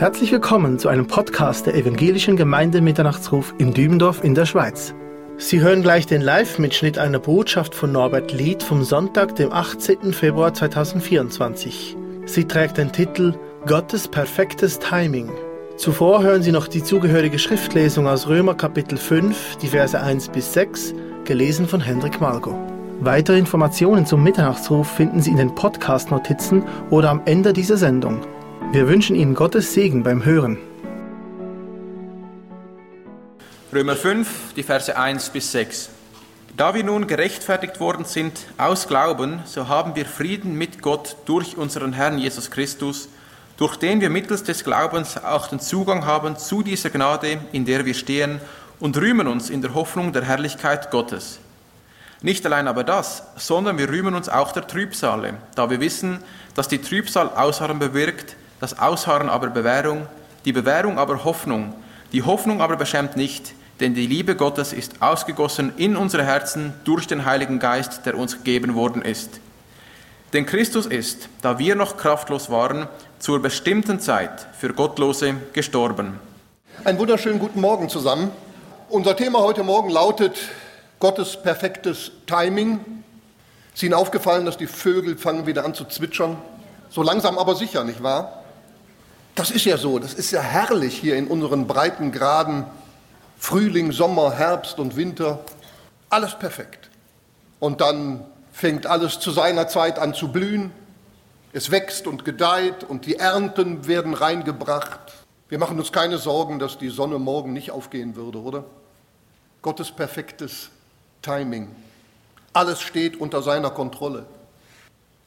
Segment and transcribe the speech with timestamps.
[0.00, 4.94] Herzlich willkommen zu einem Podcast der Evangelischen Gemeinde Mitternachtsruf in Dübendorf in der Schweiz.
[5.36, 10.14] Sie hören gleich den Live-Mitschnitt einer Botschaft von Norbert Lied vom Sonntag, dem 18.
[10.14, 11.98] Februar 2024.
[12.24, 13.34] Sie trägt den Titel
[13.66, 15.30] Gottes perfektes Timing.
[15.76, 20.54] Zuvor hören Sie noch die zugehörige Schriftlesung aus Römer Kapitel 5, die Verse 1 bis
[20.54, 20.94] 6,
[21.26, 22.58] gelesen von Hendrik Malgo.
[23.00, 28.22] Weitere Informationen zum Mitternachtsruf finden Sie in den Podcast-Notizen oder am Ende dieser Sendung.
[28.72, 30.56] Wir wünschen Ihnen Gottes Segen beim Hören.
[33.72, 35.90] Römer 5, die Verse 1 bis 6.
[36.56, 41.56] Da wir nun gerechtfertigt worden sind aus Glauben, so haben wir Frieden mit Gott durch
[41.56, 43.08] unseren Herrn Jesus Christus,
[43.56, 47.84] durch den wir mittels des Glaubens auch den Zugang haben zu dieser Gnade, in der
[47.84, 48.40] wir stehen,
[48.78, 51.40] und rühmen uns in der Hoffnung der Herrlichkeit Gottes.
[52.22, 56.22] Nicht allein aber das, sondern wir rühmen uns auch der Trübsale, da wir wissen,
[56.54, 60.06] dass die Trübsal Ausharren bewirkt, das Ausharren aber Bewährung,
[60.44, 61.74] die Bewährung aber Hoffnung,
[62.12, 67.06] die Hoffnung aber beschämt nicht, denn die Liebe Gottes ist ausgegossen in unsere Herzen durch
[67.06, 69.40] den Heiligen Geist, der uns gegeben worden ist.
[70.32, 72.88] Denn Christus ist, da wir noch kraftlos waren,
[73.18, 76.20] zur bestimmten Zeit für Gottlose gestorben.
[76.84, 78.30] Einen wunderschönen guten Morgen zusammen.
[78.90, 80.36] Unser Thema heute Morgen lautet
[81.00, 82.80] Gottes perfektes Timing.
[83.74, 86.36] Ist Ihnen aufgefallen, dass die Vögel fangen wieder an zu zwitschern?
[86.90, 88.39] So langsam aber sicher, nicht wahr?
[89.40, 92.66] Das ist ja so, das ist ja herrlich hier in unseren breiten Graden.
[93.38, 95.38] Frühling, Sommer, Herbst und Winter,
[96.10, 96.90] alles perfekt.
[97.58, 100.72] Und dann fängt alles zu seiner Zeit an zu blühen.
[101.54, 105.00] Es wächst und gedeiht und die Ernten werden reingebracht.
[105.48, 108.64] Wir machen uns keine Sorgen, dass die Sonne morgen nicht aufgehen würde, oder?
[109.62, 110.68] Gottes perfektes
[111.22, 111.74] Timing.
[112.52, 114.26] Alles steht unter seiner Kontrolle.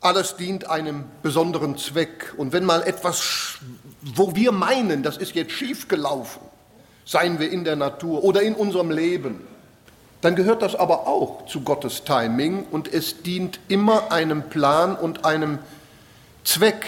[0.03, 2.33] Alles dient einem besonderen Zweck.
[2.35, 3.59] Und wenn mal etwas,
[4.01, 6.41] wo wir meinen, das ist jetzt schiefgelaufen,
[7.05, 9.39] seien wir in der Natur oder in unserem Leben,
[10.19, 15.23] dann gehört das aber auch zu Gottes Timing und es dient immer einem Plan und
[15.23, 15.59] einem
[16.43, 16.86] Zweck,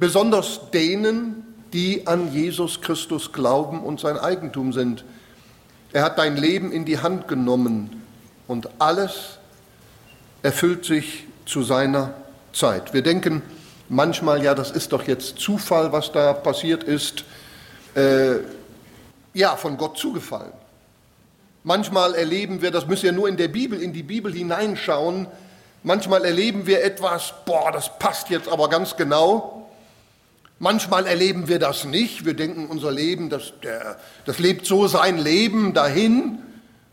[0.00, 5.04] besonders denen, die an Jesus Christus glauben und sein Eigentum sind.
[5.92, 8.02] Er hat dein Leben in die Hand genommen
[8.48, 9.38] und alles
[10.42, 12.14] erfüllt sich zu seiner
[12.52, 12.94] Zeit.
[12.94, 13.42] Wir denken
[13.88, 17.24] manchmal, ja, das ist doch jetzt Zufall, was da passiert ist.
[17.94, 18.36] Äh,
[19.34, 20.52] ja, von Gott zugefallen.
[21.64, 25.26] Manchmal erleben wir, das müssen wir nur in der Bibel, in die Bibel hineinschauen,
[25.82, 29.68] manchmal erleben wir etwas, boah, das passt jetzt aber ganz genau.
[30.58, 32.24] Manchmal erleben wir das nicht.
[32.24, 36.38] Wir denken, unser Leben, das, der, das lebt so sein Leben dahin.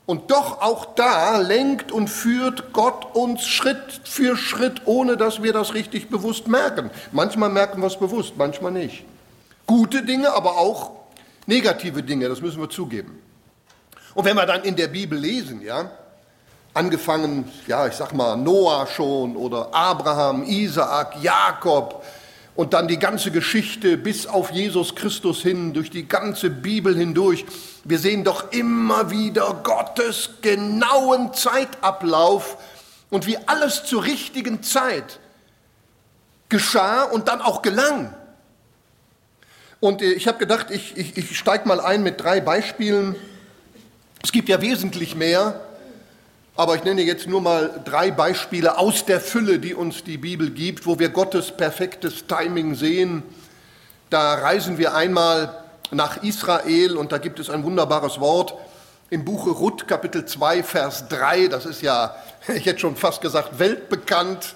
[0.07, 5.51] Und doch auch da lenkt und führt Gott uns Schritt für Schritt, ohne dass wir
[5.51, 6.90] das richtig bewusst merken.
[7.12, 9.03] Manchmal merken wir es bewusst, manchmal nicht.
[9.66, 10.91] Gute Dinge, aber auch
[11.45, 13.22] negative Dinge, das müssen wir zugeben.
[14.16, 15.91] Und wenn wir dann in der Bibel lesen, ja,
[16.74, 22.06] angefangen, ja, ich sag mal Noah schon oder Abraham, Isaak, Jakob,
[22.56, 27.45] und dann die ganze Geschichte bis auf Jesus Christus hin, durch die ganze Bibel hindurch.
[27.88, 32.58] Wir sehen doch immer wieder Gottes genauen Zeitablauf
[33.09, 35.20] und wie alles zur richtigen Zeit
[36.50, 38.14] geschah und dann auch gelang.
[39.80, 43.16] Und äh, ich habe gedacht, ich, ich, ich steige mal ein mit drei Beispielen.
[44.22, 45.62] Es gibt ja wesentlich mehr,
[46.58, 50.50] aber ich nenne jetzt nur mal drei Beispiele aus der Fülle, die uns die Bibel
[50.50, 53.24] gibt, wo wir Gottes perfektes Timing sehen.
[54.09, 58.53] Da reisen wir einmal nach Israel und da gibt es ein wunderbares Wort
[59.09, 62.16] im Buche Ruth Kapitel 2 Vers 3, das ist ja,
[62.48, 64.56] ich hätte schon fast gesagt, weltbekannt.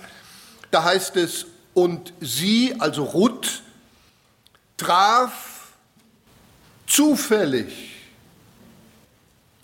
[0.72, 3.62] Da heißt es, und sie, also Ruth,
[4.78, 5.70] traf
[6.86, 7.92] zufällig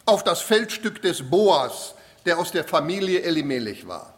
[0.05, 1.95] auf das Feldstück des Boas,
[2.25, 4.13] der aus der Familie Elimelech war.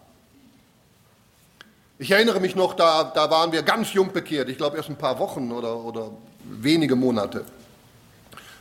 [1.98, 4.98] Ich erinnere mich noch, da, da waren wir ganz jung bekehrt, ich glaube erst ein
[4.98, 6.12] paar Wochen oder, oder
[6.50, 7.46] wenige Monate.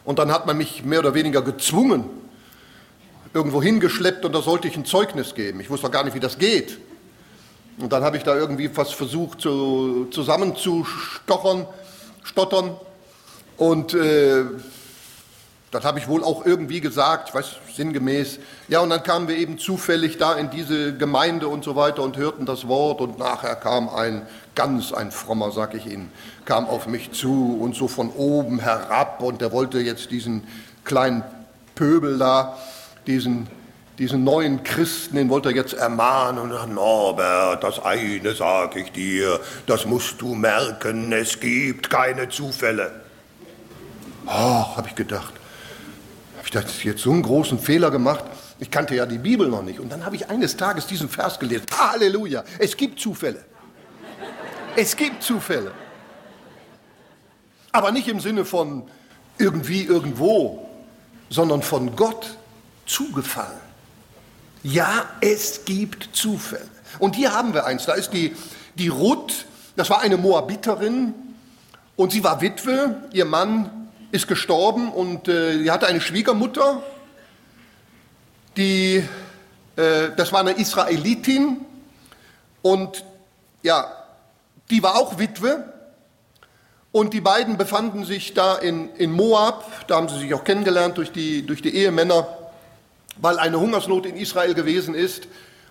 [0.04, 2.04] Und dann hat man mich mehr oder weniger gezwungen,
[3.34, 5.60] irgendwo hingeschleppt und da sollte ich ein Zeugnis geben.
[5.60, 6.78] Ich wusste doch gar nicht, wie das geht.
[7.78, 11.66] Und dann habe ich da irgendwie was versucht zu, zusammenzustochern,
[12.24, 12.76] stottern.
[13.56, 14.44] Und äh,
[15.70, 18.38] das habe ich wohl auch irgendwie gesagt, ich weiß sinngemäß.
[18.68, 22.16] Ja, und dann kamen wir eben zufällig da in diese Gemeinde und so weiter und
[22.16, 26.10] hörten das Wort und nachher kam ein ganz ein frommer, sag ich Ihnen,
[26.46, 30.46] kam auf mich zu und so von oben herab und der wollte jetzt diesen
[30.84, 31.22] kleinen
[31.74, 32.56] Pöbel da,
[33.06, 33.48] diesen
[33.98, 38.92] diesen neuen Christen, den wollte er jetzt ermahnen und sagt, Norbert, das eine sage ich
[38.92, 42.92] dir, das musst du merken, es gibt keine Zufälle.
[44.26, 45.34] Ach, habe ich gedacht,
[46.48, 48.24] ich das jetzt so einen großen Fehler gemacht?
[48.58, 49.78] Ich kannte ja die Bibel noch nicht.
[49.80, 51.66] Und dann habe ich eines Tages diesen Vers gelesen.
[51.76, 53.44] Halleluja, es gibt Zufälle.
[54.74, 55.72] Es gibt Zufälle.
[57.72, 58.88] Aber nicht im Sinne von
[59.36, 60.68] irgendwie, irgendwo,
[61.28, 62.36] sondern von Gott
[62.86, 63.60] zugefallen.
[64.62, 66.68] Ja, es gibt Zufälle.
[66.98, 67.84] Und hier haben wir eins.
[67.84, 68.34] Da ist die,
[68.74, 69.44] die Ruth,
[69.76, 71.14] das war eine Moabiterin
[71.94, 73.02] und sie war Witwe.
[73.12, 76.82] Ihr Mann ist gestorben und äh, sie hatte eine Schwiegermutter,
[78.56, 79.04] die,
[79.76, 81.64] äh, das war eine Israelitin
[82.62, 83.04] und
[83.62, 83.92] ja,
[84.70, 85.74] die war auch Witwe.
[86.90, 90.96] Und die beiden befanden sich da in, in Moab, da haben sie sich auch kennengelernt
[90.96, 92.26] durch die, durch die Ehemänner
[93.20, 95.28] weil eine Hungersnot in Israel gewesen ist.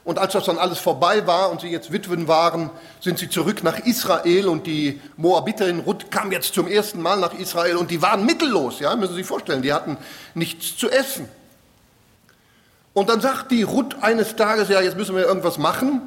[0.08, 2.70] Und als das dann alles vorbei war und sie jetzt Witwen waren,
[3.02, 7.34] sind sie zurück nach Israel und die Moabiterin Ruth kam jetzt zum ersten Mal nach
[7.34, 9.98] Israel und die waren mittellos, ja, müssen Sie sich vorstellen, die hatten
[10.34, 11.28] nichts zu essen.
[12.94, 16.02] Und dann sagt die Ruth eines Tages, ja, jetzt müssen wir irgendwas machen.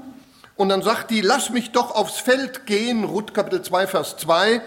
[0.56, 4.62] Und dann sagt die, lass mich doch aufs Feld gehen, Ruth Kapitel 2, Vers 2,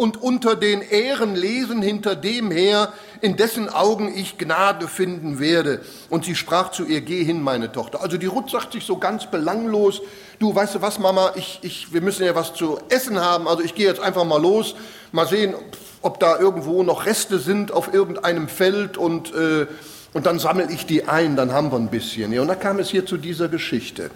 [0.00, 5.82] und unter den Ehren lesen hinter dem her, in dessen Augen ich Gnade finden werde.
[6.08, 8.00] Und sie sprach zu ihr, geh hin, meine Tochter.
[8.00, 10.00] Also die Ruth sagt sich so ganz belanglos,
[10.38, 13.62] du weißt du was, Mama, ich, ich, wir müssen ja was zu essen haben, also
[13.62, 14.74] ich gehe jetzt einfach mal los,
[15.12, 15.54] mal sehen,
[16.00, 19.66] ob da irgendwo noch Reste sind auf irgendeinem Feld und, äh,
[20.14, 22.32] und dann sammle ich die ein, dann haben wir ein bisschen.
[22.32, 24.10] Ja, und da kam es hier zu dieser Geschichte.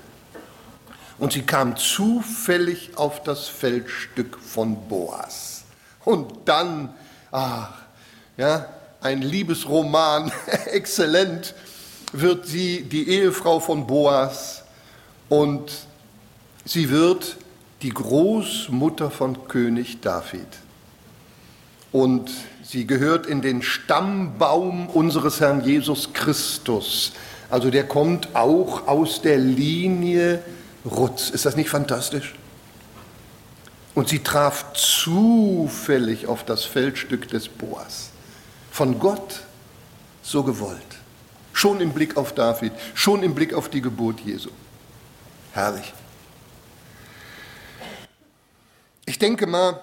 [1.19, 5.54] Und sie kam zufällig auf das Feldstück von Boas.
[6.05, 6.95] Und dann,
[7.31, 7.71] ach,
[8.37, 8.67] ja,
[9.01, 10.33] ein Liebesroman,
[10.67, 11.55] exzellent,
[12.13, 14.63] wird sie die Ehefrau von Boas
[15.29, 15.73] und
[16.65, 17.37] sie wird
[17.83, 20.47] die Großmutter von König David.
[21.93, 22.31] Und
[22.63, 27.13] sie gehört in den Stammbaum unseres Herrn Jesus Christus.
[27.51, 30.43] Also der kommt auch aus der Linie
[30.85, 31.31] Rutz.
[31.31, 32.35] Ist das nicht fantastisch?
[33.95, 38.11] Und sie traf zufällig auf das Feldstück des Boas.
[38.71, 39.43] Von Gott
[40.23, 40.81] so gewollt.
[41.53, 44.51] Schon im Blick auf David, schon im Blick auf die Geburt Jesu.
[45.53, 45.93] Herrlich.
[49.07, 49.79] Ich denke mal,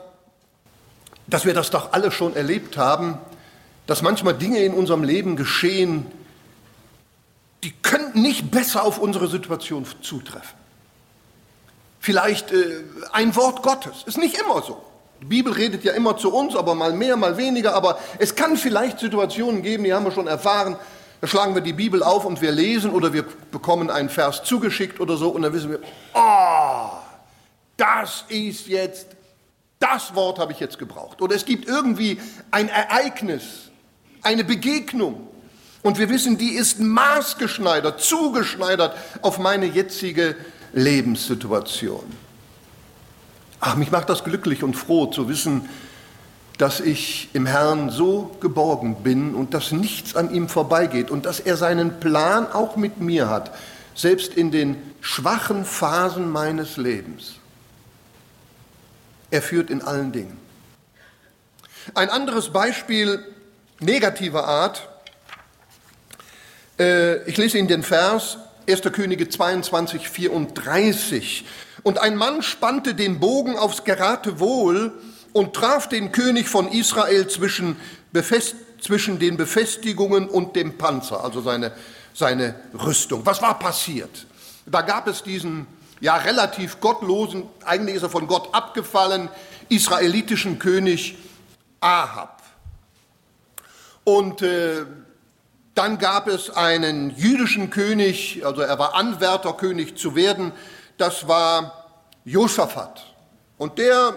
[1.28, 3.18] dass wir das doch alle schon erlebt haben,
[3.88, 6.06] dass manchmal Dinge in unserem Leben geschehen,
[7.64, 10.61] die könnten nicht besser auf unsere Situation zutreffen
[12.02, 12.84] vielleicht äh,
[13.14, 14.04] ein Wort Gottes.
[14.06, 14.82] Ist nicht immer so.
[15.22, 17.76] Die Bibel redet ja immer zu uns, aber mal mehr, mal weniger.
[17.76, 20.76] Aber es kann vielleicht Situationen geben, die haben wir schon erfahren.
[21.22, 25.00] Da schlagen wir die Bibel auf und wir lesen oder wir bekommen einen Vers zugeschickt
[25.00, 25.80] oder so und dann wissen wir,
[26.16, 26.90] oh,
[27.78, 29.06] das ist jetzt,
[29.78, 31.22] das Wort habe ich jetzt gebraucht.
[31.22, 32.20] Oder es gibt irgendwie
[32.50, 33.70] ein Ereignis,
[34.24, 35.28] eine Begegnung
[35.84, 40.36] und wir wissen, die ist maßgeschneidert, zugeschneidert auf meine jetzige
[40.74, 42.04] Lebenssituation.
[43.60, 45.70] Ach, mich macht das glücklich und froh zu wissen,
[46.58, 51.40] dass ich im Herrn so geborgen bin und dass nichts an ihm vorbeigeht und dass
[51.40, 53.52] er seinen Plan auch mit mir hat,
[53.96, 57.36] selbst in den schwachen Phasen meines Lebens.
[59.32, 60.38] Er führt in allen Dingen.
[61.96, 63.24] Ein anderes Beispiel
[63.80, 64.88] negativer Art,
[66.78, 68.38] äh, ich lese Ihnen den Vers,
[68.72, 68.82] 1.
[68.94, 71.46] Könige 22, 34.
[71.84, 74.94] Und ein Mann spannte den Bogen aufs Geratewohl
[75.34, 77.76] und traf den König von Israel zwischen,
[78.14, 81.74] befest, zwischen den Befestigungen und dem Panzer, also seine,
[82.14, 83.26] seine Rüstung.
[83.26, 84.26] Was war passiert?
[84.66, 85.68] Da gab es diesen
[86.00, 89.30] ja relativ gottlosen, eigentlich ist er von Gott abgefallen,
[89.70, 91.18] israelitischen König
[91.80, 92.42] Ahab.
[94.04, 94.86] Und äh,
[95.76, 100.52] dann gab es einen jüdischen König, also er war Anwärter, König zu werden,
[100.98, 101.94] das war
[102.26, 103.06] Josaphat.
[103.58, 104.16] Und der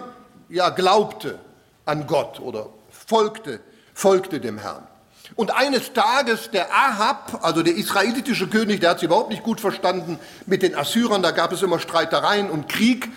[0.49, 1.39] ja, glaubte
[1.85, 3.59] an Gott oder folgte,
[3.93, 4.87] folgte dem Herrn.
[5.35, 9.59] Und eines Tages der Ahab, also der israelitische König, der hat sich überhaupt nicht gut
[9.59, 13.09] verstanden mit den Assyrern, da gab es immer Streitereien und Krieg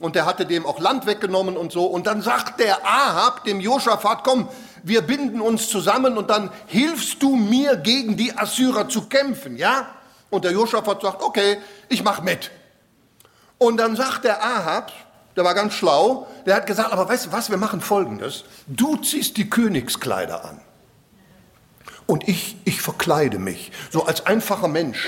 [0.00, 1.84] und der hatte dem auch Land weggenommen und so.
[1.84, 4.48] Und dann sagt der Ahab dem Josaphat, komm,
[4.82, 9.86] wir binden uns zusammen und dann hilfst du mir gegen die Assyrer zu kämpfen, ja?
[10.30, 11.58] Und der Josaphat sagt, okay,
[11.88, 12.50] ich mach mit.
[13.58, 14.92] Und dann sagt der Ahab,
[15.36, 18.44] der war ganz schlau, der hat gesagt, aber weißt du was, wir machen folgendes.
[18.66, 20.60] Du ziehst die Königskleider an.
[22.06, 25.06] Und ich, ich verkleide mich, so als einfacher Mensch,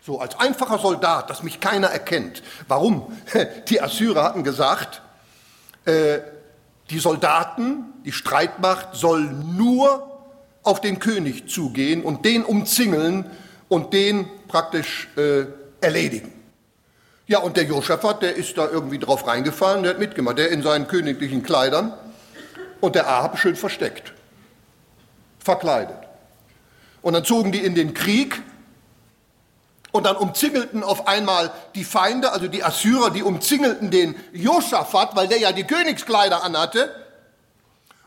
[0.00, 2.42] so als einfacher Soldat, dass mich keiner erkennt.
[2.68, 3.16] Warum?
[3.68, 5.02] Die Assyrer hatten gesagt,
[5.86, 6.20] äh,
[6.96, 10.18] die Soldaten, die Streitmacht soll nur
[10.62, 13.26] auf den König zugehen und den umzingeln
[13.68, 15.44] und den praktisch äh,
[15.82, 16.32] erledigen.
[17.26, 20.62] Ja, und der Josaphat, der ist da irgendwie drauf reingefallen, der hat mitgemacht, der in
[20.62, 21.92] seinen königlichen Kleidern
[22.80, 24.14] und der Ahab schön versteckt,
[25.38, 25.98] verkleidet.
[27.02, 28.40] Und dann zogen die in den Krieg
[29.96, 35.26] und dann umzingelten auf einmal die Feinde, also die Assyrer, die umzingelten den Josaphat, weil
[35.26, 36.94] der ja die Königskleider anhatte.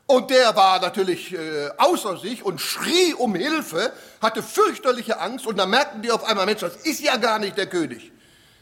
[0.06, 1.38] Und der war natürlich äh,
[1.78, 3.92] außer sich und schrie um Hilfe,
[4.22, 5.46] hatte fürchterliche Angst.
[5.48, 8.12] Und dann merkten die auf einmal, Mensch, das ist ja gar nicht der König.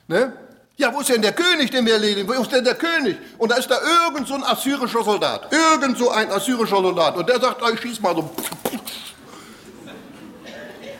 [0.07, 0.33] Ne?
[0.77, 2.27] Ja, wo ist denn der König, den wir erledigen?
[2.27, 3.17] Wo ist denn der König?
[3.37, 5.51] Und da ist da irgend so ein assyrischer Soldat.
[5.51, 7.17] Irgend so ein assyrischer Soldat.
[7.17, 8.29] Und der sagt, ich schieß mal so.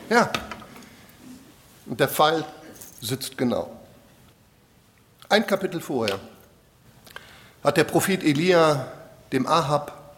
[0.10, 0.29] Ja.
[1.89, 2.44] Und der Pfeil
[3.01, 3.72] sitzt genau.
[5.29, 6.20] Ein Kapitel vorher
[7.63, 8.88] hat der Prophet Elia
[9.32, 10.13] dem Ahab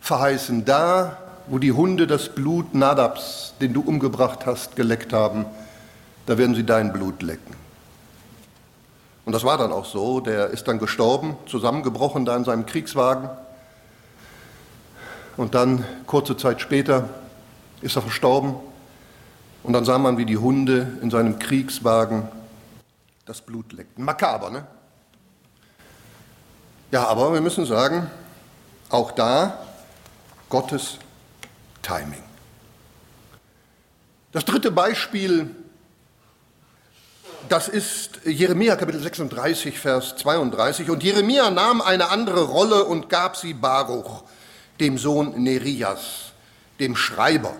[0.00, 5.46] verheißen, da, wo die Hunde das Blut Nadabs, den du umgebracht hast, geleckt haben,
[6.26, 7.54] da werden sie dein Blut lecken.
[9.24, 10.20] Und das war dann auch so.
[10.20, 13.28] Der ist dann gestorben, zusammengebrochen da in seinem Kriegswagen.
[15.36, 17.08] Und dann, kurze Zeit später,
[17.82, 18.56] ist er verstorben.
[19.68, 22.26] Und dann sah man, wie die Hunde in seinem Kriegswagen
[23.26, 24.02] das Blut leckten.
[24.02, 24.66] Makaber, ne?
[26.90, 28.10] Ja, aber wir müssen sagen,
[28.88, 29.58] auch da
[30.48, 30.96] Gottes
[31.82, 32.22] Timing.
[34.32, 35.54] Das dritte Beispiel
[37.50, 40.88] das ist Jeremia Kapitel 36, Vers 32.
[40.88, 44.24] Und Jeremia nahm eine andere Rolle und gab sie Baruch,
[44.80, 46.32] dem Sohn Nerias,
[46.80, 47.54] dem Schreiber.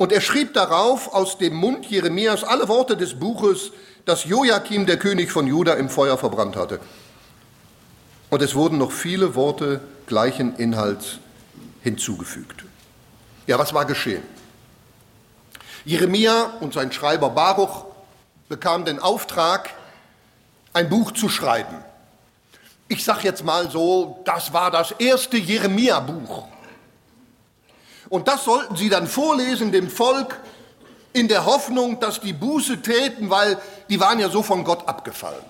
[0.00, 3.70] Und er schrieb darauf aus dem Mund Jeremias alle Worte des Buches,
[4.06, 6.80] das Joachim, der König von Juda, im Feuer verbrannt hatte.
[8.30, 11.18] Und es wurden noch viele Worte gleichen Inhalts
[11.82, 12.64] hinzugefügt.
[13.46, 14.22] Ja, was war geschehen?
[15.84, 17.84] Jeremia und sein Schreiber Baruch
[18.48, 19.68] bekam den Auftrag,
[20.72, 21.76] ein Buch zu schreiben.
[22.88, 26.48] Ich sage jetzt mal so, das war das erste Jeremia-Buch.
[28.10, 30.38] Und das sollten sie dann vorlesen dem Volk
[31.12, 33.56] in der Hoffnung, dass die Buße täten, weil
[33.88, 35.44] die waren ja so von Gott abgefallen.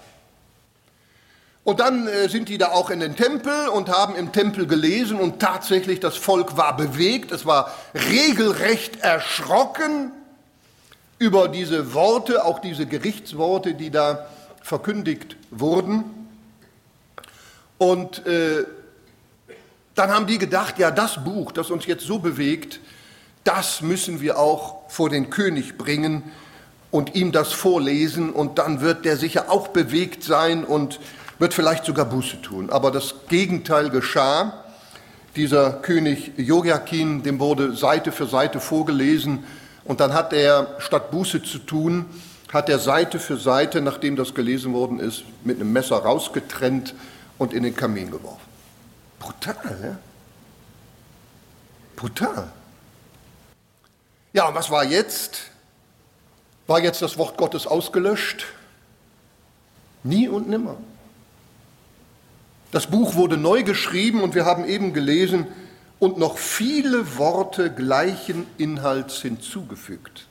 [1.65, 5.19] Und dann äh, sind die da auch in den Tempel und haben im Tempel gelesen
[5.19, 10.13] und tatsächlich das Volk war bewegt, es war regelrecht erschrocken
[11.19, 14.27] über diese Worte, auch diese Gerichtsworte, die da
[14.63, 16.05] verkündigt wurden.
[17.77, 18.65] Und äh,
[20.01, 22.81] dann haben die gedacht, ja, das Buch, das uns jetzt so bewegt,
[23.45, 26.23] das müssen wir auch vor den König bringen
[26.91, 31.01] und ihm das vorlesen und dann wird der sicher auch bewegt sein und
[31.39, 32.71] wird vielleicht sogar Buße tun.
[32.71, 34.65] Aber das Gegenteil geschah.
[35.37, 39.45] Dieser König Joachim, dem wurde Seite für Seite vorgelesen,
[39.85, 42.07] und dann hat er, statt Buße zu tun,
[42.53, 46.95] hat er Seite für Seite, nachdem das gelesen worden ist, mit einem Messer rausgetrennt
[47.39, 48.50] und in den Kamin geworfen.
[49.21, 49.99] Brutal, ja?
[51.95, 52.51] Brutal.
[54.33, 55.43] Ja, und was war jetzt?
[56.67, 58.47] War jetzt das Wort Gottes ausgelöscht?
[60.03, 60.77] Nie und nimmer.
[62.73, 65.47] Das Buch wurde neu geschrieben und wir haben eben gelesen,
[66.01, 70.27] und noch viele Worte gleichen Inhalts hinzugefügt.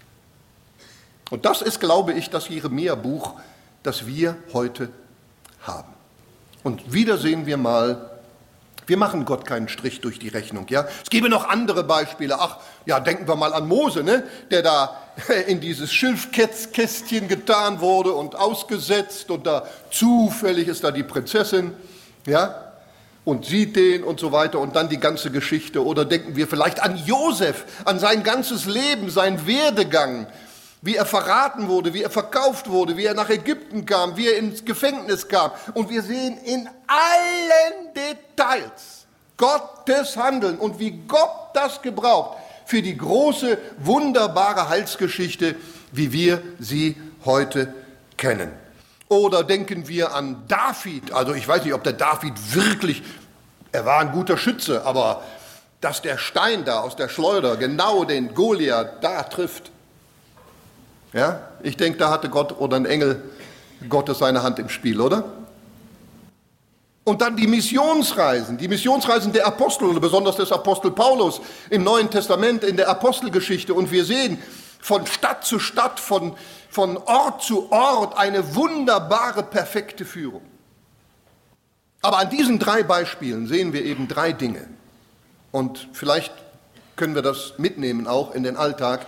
[1.29, 3.36] Und das ist, glaube ich, das Jeremia-Buch,
[3.84, 4.89] das wir heute
[5.62, 5.93] haben.
[6.63, 8.19] Und wieder sehen wir mal,
[8.89, 10.65] wir machen Gott keinen Strich durch die Rechnung.
[10.69, 10.88] Ja?
[11.03, 12.39] Es gäbe noch andere Beispiele.
[12.39, 14.24] Ach, ja, denken wir mal an Mose, ne?
[14.51, 14.98] der da
[15.48, 21.74] in dieses Schilfkästchen getan wurde und ausgesetzt und da zufällig ist da die Prinzessin.
[22.25, 22.65] Ja?
[23.25, 25.86] und sieht den und so weiter und dann die ganze Geschichte.
[25.86, 30.25] Oder denken wir vielleicht an Josef, an sein ganzes Leben, seinen Werdegang,
[30.81, 34.38] wie er verraten wurde, wie er verkauft wurde, wie er nach Ägypten kam, wie er
[34.38, 35.51] ins Gefängnis kam.
[35.74, 39.05] Und wir sehen in allen Details
[39.36, 45.55] Gottes Handeln und wie Gott das gebraucht für die große, wunderbare Heilsgeschichte,
[45.91, 46.95] wie wir sie
[47.25, 47.74] heute
[48.15, 48.51] kennen.
[49.07, 51.12] Oder denken wir an David.
[51.12, 53.01] Also ich weiß nicht, ob der David wirklich,
[53.71, 55.24] er war ein guter Schütze, aber
[55.81, 59.71] dass der Stein da aus der Schleuder genau den Goliath da trifft.
[61.13, 63.24] Ja, ich denke, da hatte Gott oder ein Engel
[63.88, 65.24] Gottes seine Hand im Spiel, oder?
[67.04, 72.10] Und dann die Missionsreisen, die Missionsreisen der Apostel oder besonders des Apostel Paulus im Neuen
[72.12, 73.74] Testament, in der Apostelgeschichte.
[73.74, 74.38] Und wir sehen
[74.80, 76.36] von Stadt zu Stadt, von,
[76.70, 80.44] von Ort zu Ort eine wunderbare, perfekte Führung.
[82.01, 84.68] Aber an diesen drei Beispielen sehen wir eben drei Dinge.
[85.51, 86.34] Und vielleicht
[86.96, 89.08] können wir das mitnehmen auch in den Alltag.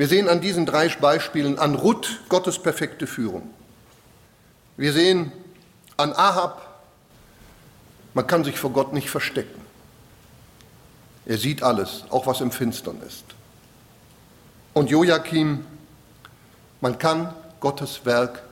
[0.00, 3.50] Wir sehen an diesen drei Beispielen an Ruth Gottes perfekte Führung.
[4.78, 5.30] Wir sehen
[5.98, 6.80] an Ahab,
[8.14, 9.60] man kann sich vor Gott nicht verstecken.
[11.26, 13.26] Er sieht alles, auch was im Finstern ist.
[14.72, 15.66] Und Joachim,
[16.80, 18.42] man kann Gottes Werk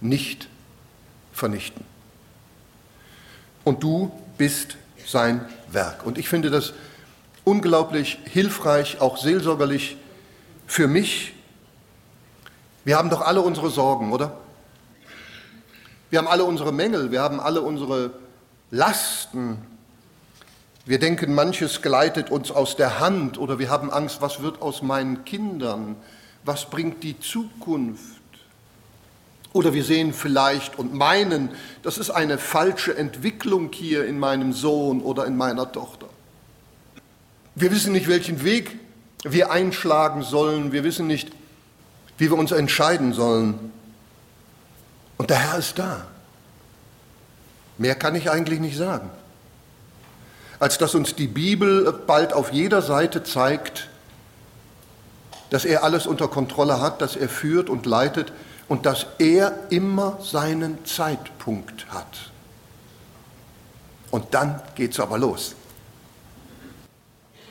[0.00, 0.48] nicht
[1.32, 1.84] vernichten.
[3.62, 6.04] Und du bist sein Werk.
[6.04, 6.72] Und ich finde das
[7.44, 9.96] unglaublich hilfreich, auch seelsorgerlich
[10.72, 11.34] für mich.
[12.84, 14.38] Wir haben doch alle unsere Sorgen, oder?
[16.08, 18.14] Wir haben alle unsere Mängel, wir haben alle unsere
[18.70, 19.58] Lasten.
[20.86, 24.80] Wir denken, manches gleitet uns aus der Hand oder wir haben Angst, was wird aus
[24.80, 25.94] meinen Kindern?
[26.42, 28.22] Was bringt die Zukunft?
[29.52, 31.50] Oder wir sehen vielleicht und meinen,
[31.82, 36.08] das ist eine falsche Entwicklung hier in meinem Sohn oder in meiner Tochter.
[37.54, 38.78] Wir wissen nicht, welchen Weg
[39.22, 40.72] wir einschlagen sollen.
[40.72, 41.30] Wir wissen nicht,
[42.18, 43.72] wie wir uns entscheiden sollen.
[45.16, 46.06] Und der Herr ist da.
[47.78, 49.10] Mehr kann ich eigentlich nicht sagen,
[50.58, 53.88] als dass uns die Bibel bald auf jeder Seite zeigt,
[55.50, 58.32] dass er alles unter Kontrolle hat, dass er führt und leitet
[58.68, 62.30] und dass er immer seinen Zeitpunkt hat.
[64.10, 65.54] Und dann geht es aber los.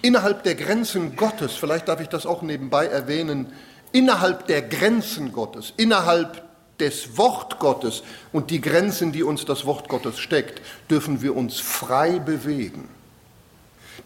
[0.01, 3.53] Innerhalb der Grenzen Gottes, vielleicht darf ich das auch nebenbei erwähnen,
[3.91, 6.43] innerhalb der Grenzen Gottes, innerhalb
[6.79, 11.59] des Wort Gottes und die Grenzen, die uns das Wort Gottes steckt, dürfen wir uns
[11.59, 12.89] frei bewegen.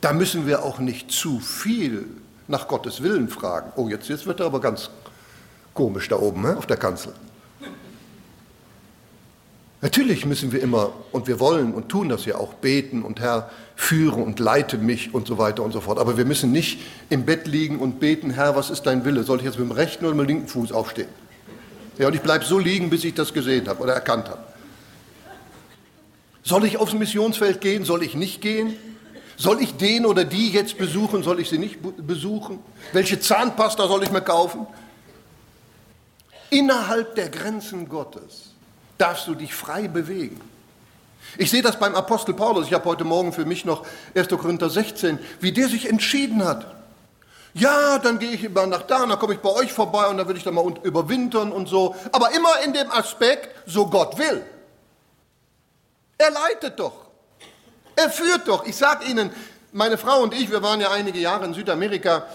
[0.01, 2.05] Da müssen wir auch nicht zu viel
[2.47, 3.71] nach Gottes Willen fragen.
[3.75, 4.89] Oh, jetzt, jetzt wird er aber ganz
[5.75, 7.13] Komisch da oben ne, auf der Kanzel.
[9.85, 13.51] Natürlich müssen wir immer, und wir wollen und tun das ja auch, beten und Herr,
[13.75, 15.99] führe und leite mich und so weiter und so fort.
[15.99, 16.79] Aber wir müssen nicht
[17.11, 19.23] im Bett liegen und beten, Herr, was ist dein Wille?
[19.23, 21.09] Soll ich jetzt mit dem rechten oder mit dem linken Fuß aufstehen?
[21.99, 24.39] Ja, und ich bleibe so liegen, bis ich das gesehen habe oder erkannt habe.
[26.41, 27.85] Soll ich aufs Missionsfeld gehen?
[27.85, 28.75] Soll ich nicht gehen?
[29.37, 31.21] Soll ich den oder die jetzt besuchen?
[31.21, 32.57] Soll ich sie nicht besuchen?
[32.91, 34.65] Welche Zahnpasta soll ich mir kaufen?
[36.49, 38.54] Innerhalb der Grenzen Gottes
[38.97, 40.41] darfst du dich frei bewegen.
[41.37, 42.67] Ich sehe das beim Apostel Paulus.
[42.67, 44.29] Ich habe heute Morgen für mich noch 1.
[44.29, 46.65] Korinther 16, wie der sich entschieden hat.
[47.53, 50.27] Ja, dann gehe ich immer nach da, dann komme ich bei euch vorbei und dann
[50.27, 51.95] will ich da mal überwintern und so.
[52.11, 54.43] Aber immer in dem Aspekt, so Gott will.
[56.17, 57.05] Er leitet doch.
[57.95, 58.65] Er führt doch.
[58.65, 59.31] Ich sage Ihnen,
[59.71, 62.25] meine Frau und ich, wir waren ja einige Jahre in Südamerika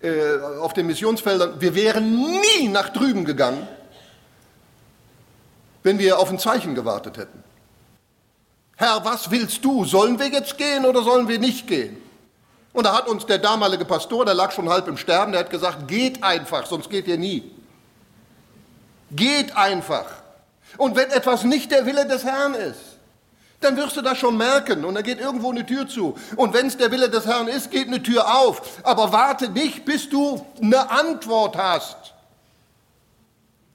[0.00, 3.68] äh, auf den Missionsfeldern, wir wären nie nach drüben gegangen,
[5.82, 7.42] wenn wir auf ein Zeichen gewartet hätten.
[8.76, 9.84] Herr, was willst du?
[9.84, 12.00] Sollen wir jetzt gehen oder sollen wir nicht gehen?
[12.72, 15.50] Und da hat uns der damalige Pastor, der lag schon halb im Sterben, der hat
[15.50, 17.50] gesagt, geht einfach, sonst geht ihr nie.
[19.10, 20.06] Geht einfach.
[20.78, 22.78] Und wenn etwas nicht der Wille des Herrn ist,
[23.60, 26.16] dann wirst du das schon merken und dann geht irgendwo eine Tür zu.
[26.36, 28.80] Und wenn es der Wille des Herrn ist, geht eine Tür auf.
[28.84, 32.14] Aber warte nicht, bis du eine Antwort hast.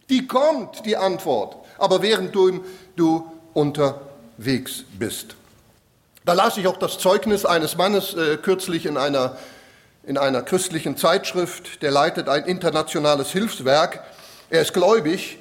[0.10, 2.64] Die kommt, die Antwort, aber während du,
[2.96, 5.36] du unterwegs bist.
[6.26, 9.38] Da las ich auch das Zeugnis eines Mannes äh, kürzlich in einer,
[10.06, 14.04] in einer christlichen Zeitschrift, der leitet ein internationales Hilfswerk.
[14.50, 15.38] Er ist gläubig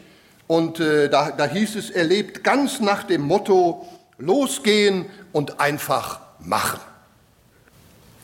[0.47, 6.20] und äh, da, da hieß es, er lebt ganz nach dem Motto, losgehen und einfach
[6.38, 6.81] machen.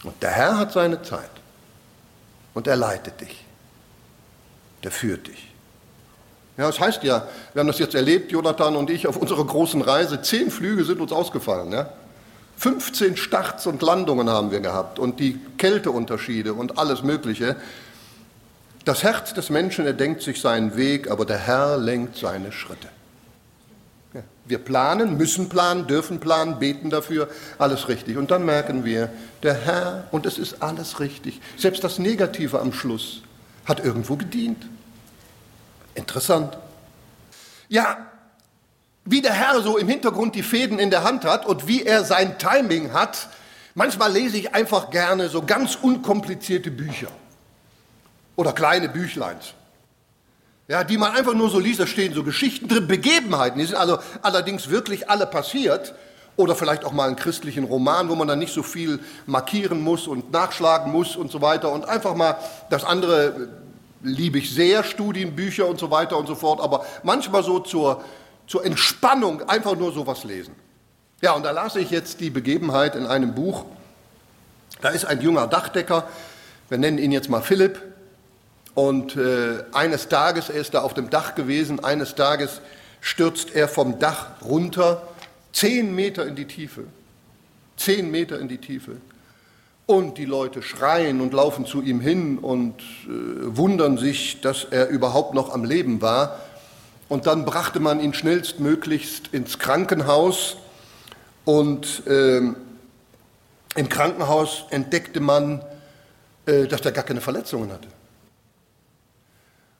[0.04, 1.30] Und der Herr hat seine Zeit
[2.54, 3.44] und er leitet dich,
[4.82, 5.49] der führt dich.
[6.60, 9.80] Ja, das heißt ja, wir haben das jetzt erlebt, Jonathan und ich, auf unserer großen
[9.80, 10.20] Reise.
[10.20, 11.72] Zehn Flüge sind uns ausgefallen.
[11.72, 11.88] Ja?
[12.58, 17.56] 15 Starts und Landungen haben wir gehabt und die Kälteunterschiede und alles Mögliche.
[18.84, 22.88] Das Herz des Menschen, er denkt sich seinen Weg, aber der Herr lenkt seine Schritte.
[24.44, 28.18] Wir planen, müssen planen, dürfen planen, beten dafür, alles richtig.
[28.18, 29.08] Und dann merken wir,
[29.42, 31.40] der Herr, und es ist alles richtig.
[31.56, 33.22] Selbst das Negative am Schluss
[33.64, 34.66] hat irgendwo gedient.
[36.00, 36.58] Interessant.
[37.68, 37.98] Ja,
[39.04, 42.04] wie der Herr so im Hintergrund die Fäden in der Hand hat und wie er
[42.04, 43.28] sein Timing hat,
[43.74, 47.08] manchmal lese ich einfach gerne so ganz unkomplizierte Bücher
[48.36, 49.54] oder kleine Büchleins
[50.70, 53.74] ja, die man einfach nur so liest, da stehen so Geschichten drin, Begebenheiten, die sind
[53.74, 55.94] also allerdings wirklich alle passiert.
[56.36, 60.06] Oder vielleicht auch mal einen christlichen Roman, wo man dann nicht so viel markieren muss
[60.06, 61.72] und nachschlagen muss und so weiter.
[61.72, 62.36] Und einfach mal
[62.70, 63.48] das andere
[64.02, 66.60] liebe ich sehr, Studienbücher und so weiter und so fort.
[66.60, 68.04] Aber manchmal so zur,
[68.46, 70.54] zur Entspannung einfach nur sowas lesen.
[71.20, 73.64] Ja, und da las ich jetzt die Begebenheit in einem Buch.
[74.80, 76.08] Da ist ein junger Dachdecker,
[76.68, 77.82] wir nennen ihn jetzt mal Philipp.
[78.74, 82.60] Und äh, eines Tages, er ist da auf dem Dach gewesen, eines Tages
[83.00, 85.02] stürzt er vom Dach runter,
[85.52, 86.84] zehn Meter in die Tiefe.
[87.76, 88.96] Zehn Meter in die Tiefe.
[89.90, 94.86] Und die Leute schreien und laufen zu ihm hin und äh, wundern sich, dass er
[94.86, 96.38] überhaupt noch am Leben war.
[97.08, 100.58] Und dann brachte man ihn schnellstmöglichst ins Krankenhaus.
[101.44, 105.60] Und äh, im Krankenhaus entdeckte man,
[106.46, 107.88] äh, dass er gar keine Verletzungen hatte.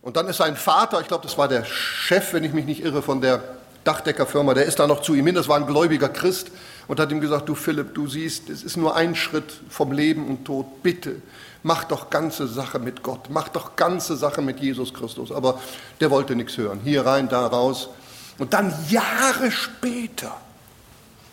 [0.02, 2.82] Und dann ist sein Vater, ich glaube, das war der Chef, wenn ich mich nicht
[2.82, 3.44] irre, von der
[3.84, 6.50] Dachdeckerfirma, der ist da noch zu ihm hin, das war ein gläubiger Christ
[6.90, 10.26] und hat ihm gesagt, du Philipp, du siehst, es ist nur ein Schritt vom Leben
[10.26, 11.22] und Tod, bitte,
[11.62, 15.30] mach doch ganze Sache mit Gott, mach doch ganze Sache mit Jesus Christus.
[15.30, 15.60] Aber
[16.00, 17.90] der wollte nichts hören, hier rein, da raus.
[18.38, 20.36] Und dann Jahre später,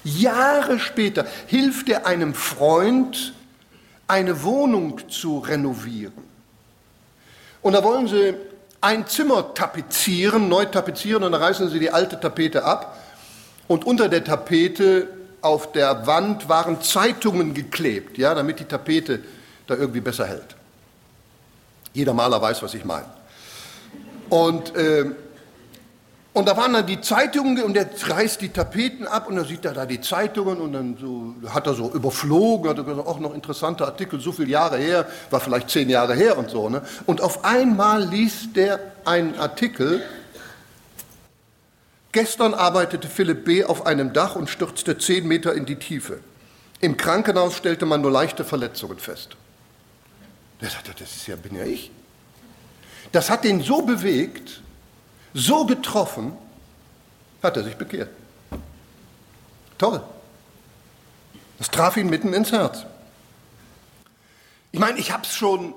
[0.04, 3.34] Jahre später hilft er einem Freund,
[4.08, 6.14] eine Wohnung zu renovieren.
[7.64, 8.36] Und da wollen sie
[8.80, 12.96] ein Zimmer tapezieren, neu tapezieren, und dann reißen sie die alte Tapete ab.
[13.68, 15.17] Und unter der Tapete
[15.48, 19.22] auf der Wand waren Zeitungen geklebt, ja, damit die Tapete
[19.66, 20.56] da irgendwie besser hält.
[21.94, 23.06] Jeder Maler weiß, was ich meine.
[24.30, 25.06] Und äh,
[26.38, 29.66] und da waren dann die Zeitungen und er reißt die Tapeten ab und dann sieht
[29.66, 33.20] er da die Zeitungen und dann so, hat er so überflogen, hat er gesagt, auch
[33.20, 36.70] noch interessanter Artikel, so viele Jahre her, war vielleicht zehn Jahre her und so.
[36.70, 36.84] Ne?
[37.08, 40.04] Und auf einmal liest der einen Artikel,
[42.12, 43.64] gestern arbeitete Philipp B.
[43.64, 46.20] auf einem Dach und stürzte zehn Meter in die Tiefe.
[46.80, 49.36] Im Krankenhaus stellte man nur leichte Verletzungen fest.
[50.62, 51.92] Der sagte, das ist ja, bin ja ich.
[53.12, 54.62] Das hat ihn so bewegt,
[55.34, 56.34] so getroffen,
[57.42, 58.10] hat er sich bekehrt.
[59.78, 60.02] Toll.
[61.58, 62.86] Das traf ihn mitten ins Herz.
[64.72, 65.74] Ich meine, ich habe es schon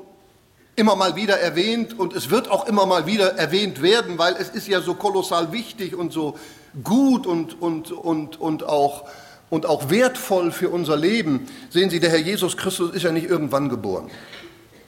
[0.81, 4.49] immer mal wieder erwähnt und es wird auch immer mal wieder erwähnt werden, weil es
[4.49, 6.39] ist ja so kolossal wichtig und so
[6.83, 9.05] gut und, und, und, und, auch,
[9.51, 11.47] und auch wertvoll für unser Leben.
[11.69, 14.11] Sehen Sie, der Herr Jesus Christus ist ja nicht irgendwann geboren,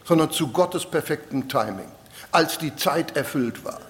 [0.04, 1.90] sondern zu Gottes perfektem Timing,
[2.30, 3.80] als die Zeit erfüllt war.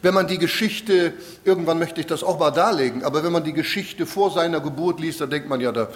[0.00, 1.12] Wenn man die Geschichte,
[1.44, 5.00] irgendwann möchte ich das auch mal darlegen, aber wenn man die Geschichte vor seiner Geburt
[5.00, 5.88] liest, dann denkt man ja, da,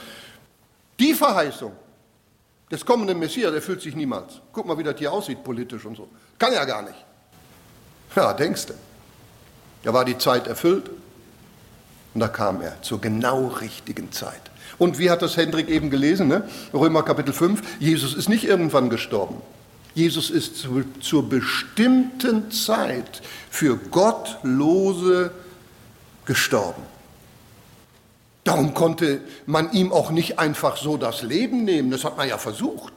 [0.98, 1.70] die Verheißung
[2.70, 4.40] des kommenden Messias erfüllt sich niemals.
[4.52, 6.08] Guck mal, wie das hier aussieht politisch und so.
[6.38, 7.04] Kann ja gar nicht.
[8.14, 8.74] Ja, denkst du.
[9.84, 10.90] Da war die Zeit erfüllt
[12.14, 14.40] und da kam er zur genau richtigen Zeit.
[14.78, 16.48] Und wie hat das Hendrik eben gelesen, ne?
[16.74, 19.36] Römer Kapitel 5, Jesus ist nicht irgendwann gestorben.
[19.94, 25.30] Jesus ist zu, zur bestimmten Zeit für Gottlose
[26.26, 26.82] gestorben.
[28.46, 32.38] Darum konnte man ihm auch nicht einfach so das Leben nehmen, das hat man ja
[32.38, 32.92] versucht.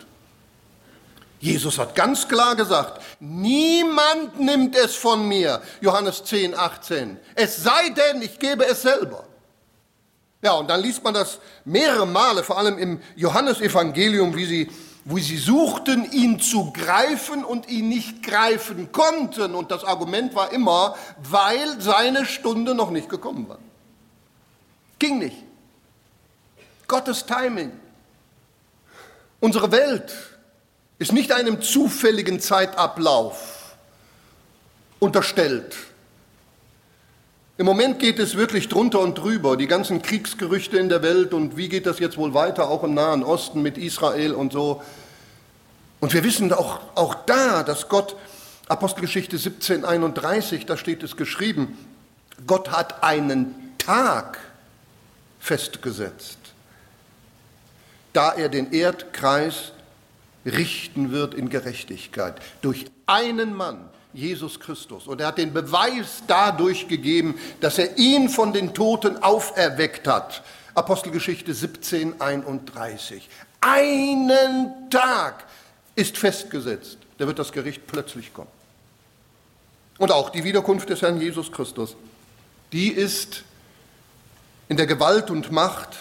[1.40, 7.90] Jesus hat ganz klar gesagt, niemand nimmt es von mir, Johannes 10, 18, es sei
[7.90, 9.24] denn, ich gebe es selber.
[10.44, 14.70] Ja, und dann liest man das mehrere Male, vor allem im Johannesevangelium, wie sie
[15.06, 19.56] wo sie suchten, ihn zu greifen und ihn nicht greifen konnten.
[19.56, 23.58] Und das Argument war immer, weil seine Stunde noch nicht gekommen war.
[25.00, 25.38] Ging nicht.
[26.88, 27.72] Gottes Timing.
[29.40, 30.14] Unsere Welt
[30.98, 33.76] ist nicht einem zufälligen Zeitablauf
[35.00, 35.76] unterstellt.
[37.58, 41.58] Im Moment geht es wirklich drunter und drüber, die ganzen Kriegsgerüchte in der Welt und
[41.58, 44.82] wie geht das jetzt wohl weiter, auch im Nahen Osten mit Israel und so.
[46.00, 48.16] Und wir wissen auch, auch da, dass Gott,
[48.68, 51.78] Apostelgeschichte 17, 31, da steht es geschrieben,
[52.48, 54.40] Gott hat einen Tag
[55.40, 56.38] festgesetzt,
[58.14, 59.72] da er den Erdkreis
[60.46, 62.36] richten wird in Gerechtigkeit.
[62.62, 65.08] Durch einen Mann, Jesus Christus.
[65.08, 70.44] Und er hat den Beweis dadurch gegeben, dass er ihn von den Toten auferweckt hat.
[70.74, 73.30] Apostelgeschichte 17, 31.
[73.62, 75.46] Einen Tag
[75.96, 76.98] ist festgesetzt.
[77.18, 78.50] Da wird das Gericht plötzlich kommen.
[79.98, 81.96] Und auch die Wiederkunft des Herrn Jesus Christus,
[82.72, 83.44] die ist
[84.70, 85.98] in der Gewalt und Macht,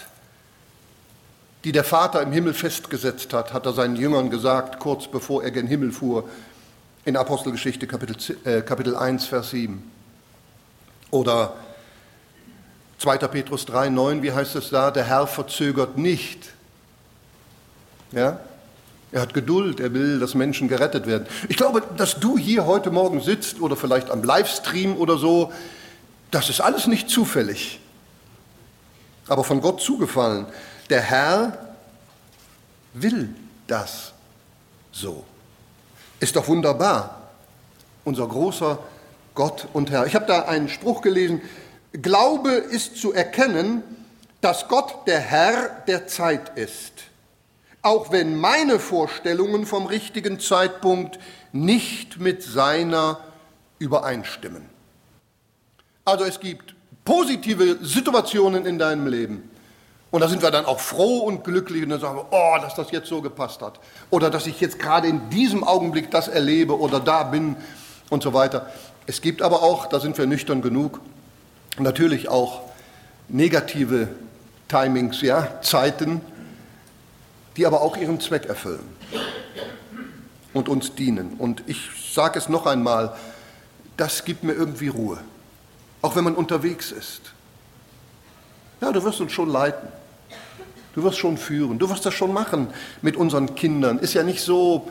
[1.65, 5.51] die der Vater im Himmel festgesetzt hat, hat er seinen Jüngern gesagt, kurz bevor er
[5.51, 6.29] gen Himmel fuhr,
[7.03, 9.91] in Apostelgeschichte Kapitel, äh, Kapitel 1, Vers 7.
[11.11, 11.55] Oder
[12.99, 13.17] 2.
[13.17, 14.91] Petrus 3, 9, wie heißt es da?
[14.91, 16.53] Der Herr verzögert nicht.
[18.11, 18.39] Ja?
[19.11, 21.25] Er hat Geduld, er will, dass Menschen gerettet werden.
[21.47, 25.51] Ich glaube, dass du hier heute Morgen sitzt oder vielleicht am Livestream oder so,
[26.29, 27.79] das ist alles nicht zufällig,
[29.29, 30.45] aber von Gott zugefallen.
[30.89, 31.57] Der Herr
[32.93, 33.33] will
[33.67, 34.13] das
[34.91, 35.23] so.
[36.19, 37.29] Ist doch wunderbar.
[38.03, 38.79] Unser großer
[39.35, 40.05] Gott und Herr.
[40.05, 41.41] Ich habe da einen Spruch gelesen.
[41.93, 43.83] Glaube ist zu erkennen,
[44.41, 47.09] dass Gott der Herr der Zeit ist
[47.81, 51.19] auch wenn meine Vorstellungen vom richtigen Zeitpunkt
[51.51, 53.19] nicht mit seiner
[53.79, 54.65] übereinstimmen.
[56.03, 56.75] Also es gibt
[57.09, 59.49] positive Situationen in deinem Leben.
[60.11, 62.75] Und da sind wir dann auch froh und glücklich und dann sagen wir, oh, dass
[62.75, 63.79] das jetzt so gepasst hat.
[64.11, 67.55] Oder dass ich jetzt gerade in diesem Augenblick das erlebe oder da bin
[68.11, 68.71] und so weiter.
[69.07, 71.01] Es gibt aber auch, da sind wir nüchtern genug,
[71.79, 72.61] natürlich auch
[73.27, 74.09] negative
[74.67, 76.21] Timings, ja, Zeiten,
[77.57, 78.87] die aber auch ihren Zweck erfüllen
[80.53, 81.33] und uns dienen.
[81.39, 83.15] Und ich sage es noch einmal,
[83.97, 85.17] das gibt mir irgendwie Ruhe,
[86.01, 87.21] auch wenn man unterwegs ist.
[88.81, 89.87] Ja, du wirst uns schon leiten.
[90.95, 91.79] Du wirst schon führen.
[91.79, 92.67] Du wirst das schon machen
[93.01, 93.99] mit unseren Kindern.
[93.99, 94.89] Ist ja nicht so,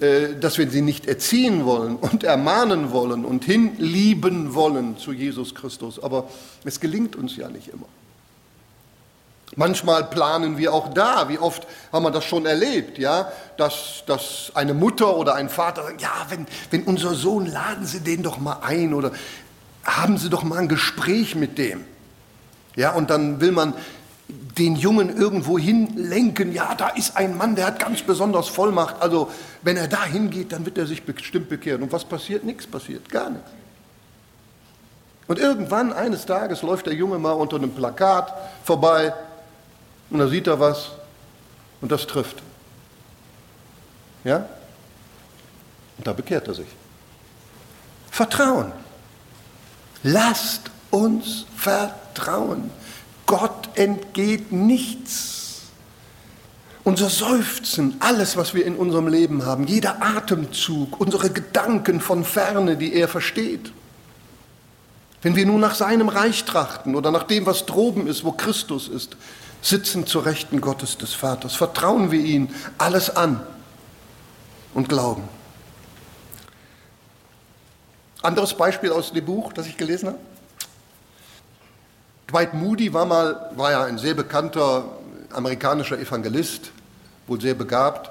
[0.00, 5.54] äh, dass wir sie nicht erziehen wollen und ermahnen wollen und hinlieben wollen zu Jesus
[5.54, 6.02] Christus.
[6.02, 6.28] Aber
[6.64, 7.86] es gelingt uns ja nicht immer.
[9.54, 14.50] Manchmal planen wir auch da, wie oft haben wir das schon erlebt, ja, dass, dass
[14.54, 18.38] eine Mutter oder ein Vater sagt, ja, wenn, wenn unser Sohn, laden Sie den doch
[18.38, 19.12] mal ein oder
[19.86, 21.84] haben Sie doch mal ein Gespräch mit dem.
[22.74, 23.74] Ja, und dann will man
[24.28, 29.30] den Jungen irgendwo hinlenken, ja, da ist ein Mann, der hat ganz besonders Vollmacht, also
[29.62, 31.82] wenn er da hingeht, dann wird er sich bestimmt bekehren.
[31.82, 32.42] Und was passiert?
[32.42, 33.48] Nichts passiert, gar nichts.
[35.28, 38.32] Und irgendwann, eines Tages, läuft der Junge mal unter einem Plakat
[38.64, 39.12] vorbei,
[40.10, 40.92] und da sieht er was
[41.80, 42.42] und das trifft.
[44.24, 44.48] Ja?
[45.98, 46.68] Und da bekehrt er sich.
[48.10, 48.72] Vertrauen.
[50.02, 52.70] Lasst uns vertrauen.
[53.26, 55.62] Gott entgeht nichts.
[56.84, 62.76] Unser Seufzen, alles, was wir in unserem Leben haben, jeder Atemzug, unsere Gedanken von ferne,
[62.76, 63.72] die er versteht.
[65.22, 68.86] Wenn wir nun nach seinem Reich trachten oder nach dem, was droben ist, wo Christus
[68.86, 69.16] ist,
[69.60, 71.56] sitzen zur Rechten Gottes des Vaters.
[71.56, 73.40] Vertrauen wir ihm alles an
[74.74, 75.24] und glauben.
[78.26, 80.18] Anderes Beispiel aus dem Buch, das ich gelesen habe.
[82.28, 84.84] Dwight Moody war mal, war ja ein sehr bekannter
[85.32, 86.72] amerikanischer Evangelist,
[87.28, 88.10] wohl sehr begabt.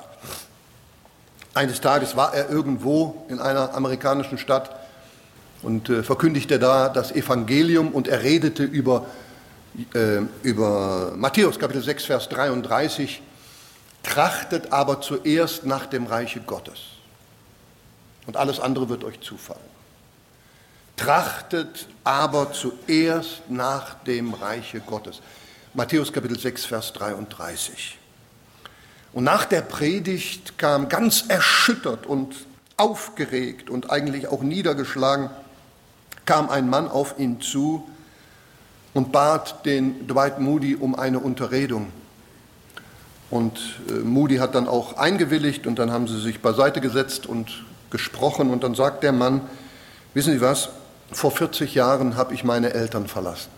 [1.53, 4.73] Eines Tages war er irgendwo in einer amerikanischen Stadt
[5.61, 9.07] und äh, verkündigte da das Evangelium und er redete über
[9.93, 13.21] äh, über Matthäus Kapitel 6, Vers 33,
[14.01, 16.79] trachtet aber zuerst nach dem Reiche Gottes
[18.27, 19.74] und alles andere wird euch zufallen.
[20.97, 25.21] Trachtet aber zuerst nach dem Reiche Gottes.
[25.73, 27.97] Matthäus Kapitel 6, Vers 33.
[29.13, 32.35] Und nach der Predigt kam ganz erschüttert und
[32.77, 35.29] aufgeregt und eigentlich auch niedergeschlagen,
[36.25, 37.87] kam ein Mann auf ihn zu,
[38.95, 41.91] und bat den Dwight Moody um eine Unterredung.
[43.29, 47.65] Und äh, Moody hat dann auch eingewilligt und dann haben sie sich beiseite gesetzt und
[47.91, 49.41] gesprochen und dann sagt der Mann,
[50.13, 50.69] wissen Sie was,
[51.11, 53.49] vor 40 Jahren habe ich meine Eltern verlassen.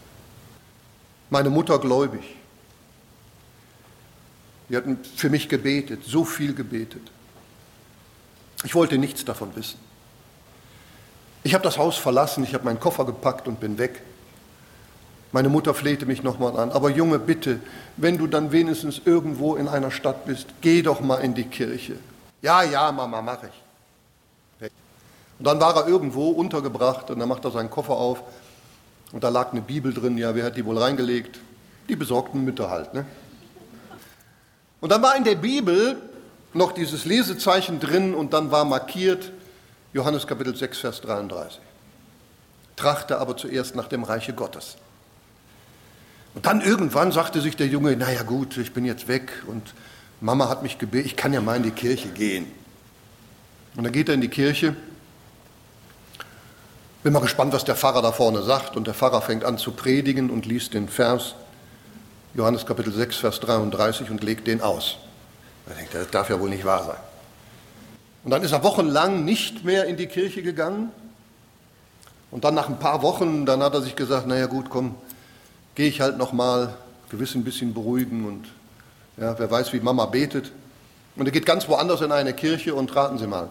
[1.30, 2.36] Meine Mutter gläubig.
[4.70, 7.02] Die hatten für mich gebetet, so viel gebetet.
[8.64, 9.80] Ich wollte nichts davon wissen.
[11.44, 14.02] Ich habe das Haus verlassen, ich habe meinen Koffer gepackt und bin weg.
[15.32, 17.60] Meine Mutter flehte mich nochmal an, aber Junge, bitte,
[17.96, 21.98] wenn du dann wenigstens irgendwo in einer Stadt bist, geh doch mal in die Kirche.
[22.42, 23.67] Ja, ja, Mama, mach ich.
[25.40, 28.24] Und dann war er irgendwo untergebracht und dann macht er seinen Koffer auf
[29.12, 31.40] und da lag eine Bibel drin, ja, wer hat die wohl reingelegt?
[31.90, 32.94] Die besorgten Mütter halt.
[32.94, 33.06] Ne?
[34.82, 36.02] Und dann war in der Bibel
[36.54, 39.32] noch dieses Lesezeichen drin und dann war markiert
[39.94, 41.60] Johannes Kapitel 6, Vers 33.
[42.76, 44.78] Trachte aber zuerst nach dem Reiche Gottes.
[46.36, 49.74] Und dann irgendwann sagte sich der Junge, naja gut, ich bin jetzt weg und
[50.20, 52.46] Mama hat mich gebeten, ich kann ja mal in die Kirche gehen.
[53.76, 54.76] Und dann geht er in die Kirche.
[57.08, 58.76] Bin mal gespannt, was der Pfarrer da vorne sagt.
[58.76, 61.36] Und der Pfarrer fängt an zu predigen und liest den Vers,
[62.34, 64.98] Johannes Kapitel 6, Vers 33 und legt den aus.
[65.70, 66.98] Er denkt, das darf ja wohl nicht wahr sein.
[68.26, 70.92] Und dann ist er wochenlang nicht mehr in die Kirche gegangen.
[72.30, 74.96] Und dann nach ein paar Wochen, dann hat er sich gesagt, naja gut, komm,
[75.76, 76.76] gehe ich halt nochmal
[77.10, 78.50] gewiss ein bisschen beruhigen und
[79.16, 80.52] ja, wer weiß, wie Mama betet.
[81.16, 83.50] Und er geht ganz woanders in eine Kirche und raten Sie mal.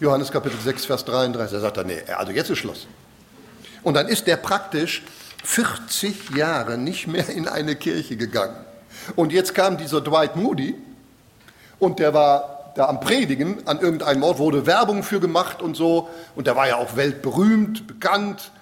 [0.00, 1.54] Johannes Kapitel 6, Vers 33.
[1.54, 2.86] Er sagt dann, nee, also jetzt ist Schluss.
[3.82, 5.02] Und dann ist der praktisch
[5.44, 8.56] 40 Jahre nicht mehr in eine Kirche gegangen.
[9.14, 10.74] Und jetzt kam dieser Dwight Moody
[11.78, 16.08] und der war da am Predigen an irgendeinem Ort, wurde Werbung für gemacht und so.
[16.34, 18.52] Und der war ja auch weltberühmt, bekannt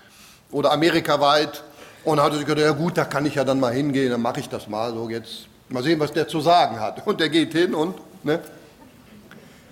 [0.50, 1.62] oder amerikaweit.
[2.02, 4.40] Und hatte sich gedacht, ja gut, da kann ich ja dann mal hingehen, dann mache
[4.40, 5.46] ich das mal so jetzt.
[5.68, 7.06] Mal sehen, was der zu sagen hat.
[7.06, 8.40] Und der geht hin und ne,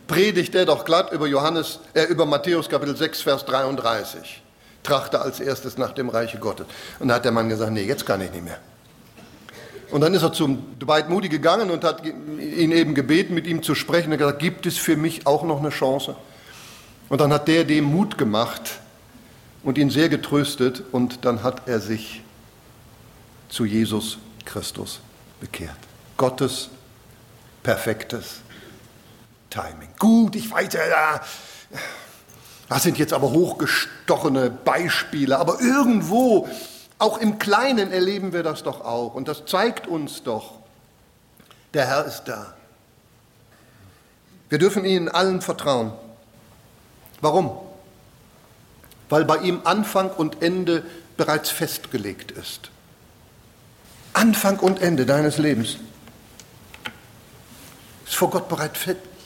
[0.07, 4.43] predigt er doch glatt über, Johannes, äh, über Matthäus Kapitel 6, Vers 33.
[4.83, 6.67] Trachte als erstes nach dem Reiche Gottes.
[7.01, 8.59] Und da hat der Mann gesagt, nee, jetzt kann ich nicht mehr.
[9.91, 13.63] Und dann ist er zum Dwight Moody gegangen und hat ihn eben gebeten, mit ihm
[13.63, 14.11] zu sprechen.
[14.11, 16.17] Er hat gesagt, gibt es für mich auch noch eine Chance?
[17.09, 18.81] Und dann hat der dem Mut gemacht
[19.63, 22.23] und ihn sehr getröstet und dann hat er sich
[23.49, 25.01] zu Jesus Christus
[25.41, 25.77] bekehrt.
[26.17, 26.69] Gottes
[27.63, 28.41] perfektes
[29.51, 29.89] Timing.
[29.99, 31.21] Gut, ich weiß ja,
[32.69, 36.49] das sind jetzt aber hochgestochene Beispiele, aber irgendwo
[36.99, 39.15] auch im Kleinen erleben wir das doch auch.
[39.15, 40.55] Und das zeigt uns doch,
[41.75, 42.55] der Herr ist da.
[44.49, 45.93] Wir dürfen ihnen allen vertrauen.
[47.21, 47.51] Warum?
[49.09, 50.85] Weil bei ihm Anfang und Ende
[51.17, 52.71] bereits festgelegt ist.
[54.13, 55.77] Anfang und Ende deines Lebens
[58.07, 58.79] ist vor Gott bereits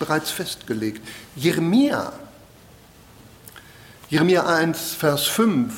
[0.06, 1.06] festgelegt.
[1.36, 2.12] Jeremia,
[4.08, 5.72] Jeremia 1, Vers 5,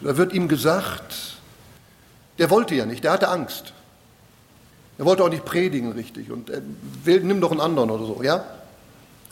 [0.00, 1.36] da wird ihm gesagt,
[2.38, 3.72] der wollte ja nicht, der hatte Angst.
[4.98, 6.50] Er wollte auch nicht predigen richtig und
[7.04, 8.44] will, nimm doch einen anderen oder so, ja?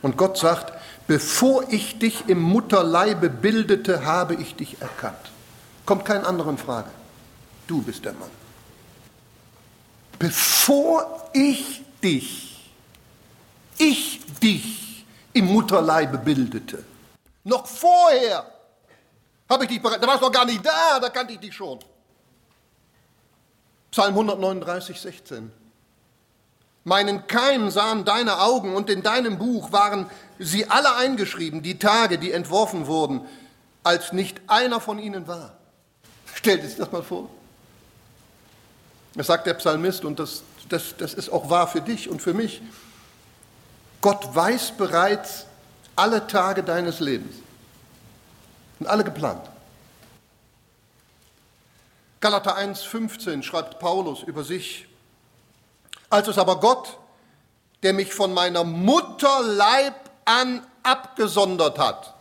[0.02, 0.72] Und Gott sagt,
[1.06, 5.16] bevor ich dich im Mutterleibe bildete, habe ich dich erkannt.
[5.87, 6.90] Kommt kein anderer in Frage.
[7.66, 8.28] Du bist der Mann.
[10.18, 12.70] Bevor ich dich,
[13.78, 14.13] ich
[14.44, 16.85] dich im Mutterleibe bildete,
[17.44, 18.46] noch vorher
[19.48, 21.54] habe ich dich bereit, da warst du noch gar nicht da, da kannte ich dich
[21.54, 21.78] schon.
[23.90, 25.52] Psalm 139, 16.
[26.85, 32.18] Meinen Keim sahen deine Augen und in deinem Buch waren sie alle eingeschrieben, die Tage,
[32.18, 33.26] die entworfen wurden,
[33.83, 35.57] als nicht einer von ihnen war.
[36.35, 37.30] Stellt sich das mal vor.
[39.14, 42.35] Das sagt der Psalmist und das, das, das ist auch wahr für dich und für
[42.35, 42.61] mich.
[44.04, 45.46] Gott weiß bereits
[45.96, 47.36] alle Tage deines Lebens.
[48.78, 49.40] Sind alle geplant.
[52.20, 54.86] Galater 1,15 schreibt Paulus über sich.
[56.10, 56.98] Als es aber Gott,
[57.82, 59.94] der mich von meiner Mutterleib
[60.26, 62.12] an abgesondert hat.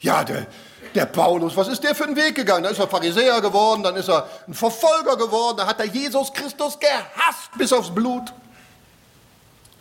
[0.00, 0.46] Ja, der,
[0.94, 2.62] der Paulus, was ist der für einen Weg gegangen?
[2.62, 6.32] Da ist er Pharisäer geworden, dann ist er ein Verfolger geworden, da hat er Jesus
[6.32, 8.32] Christus gehasst bis aufs Blut.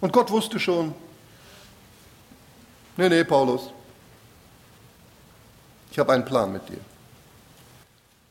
[0.01, 0.93] Und Gott wusste schon,
[2.97, 3.69] nee, nee, Paulus,
[5.91, 6.79] ich habe einen Plan mit dir.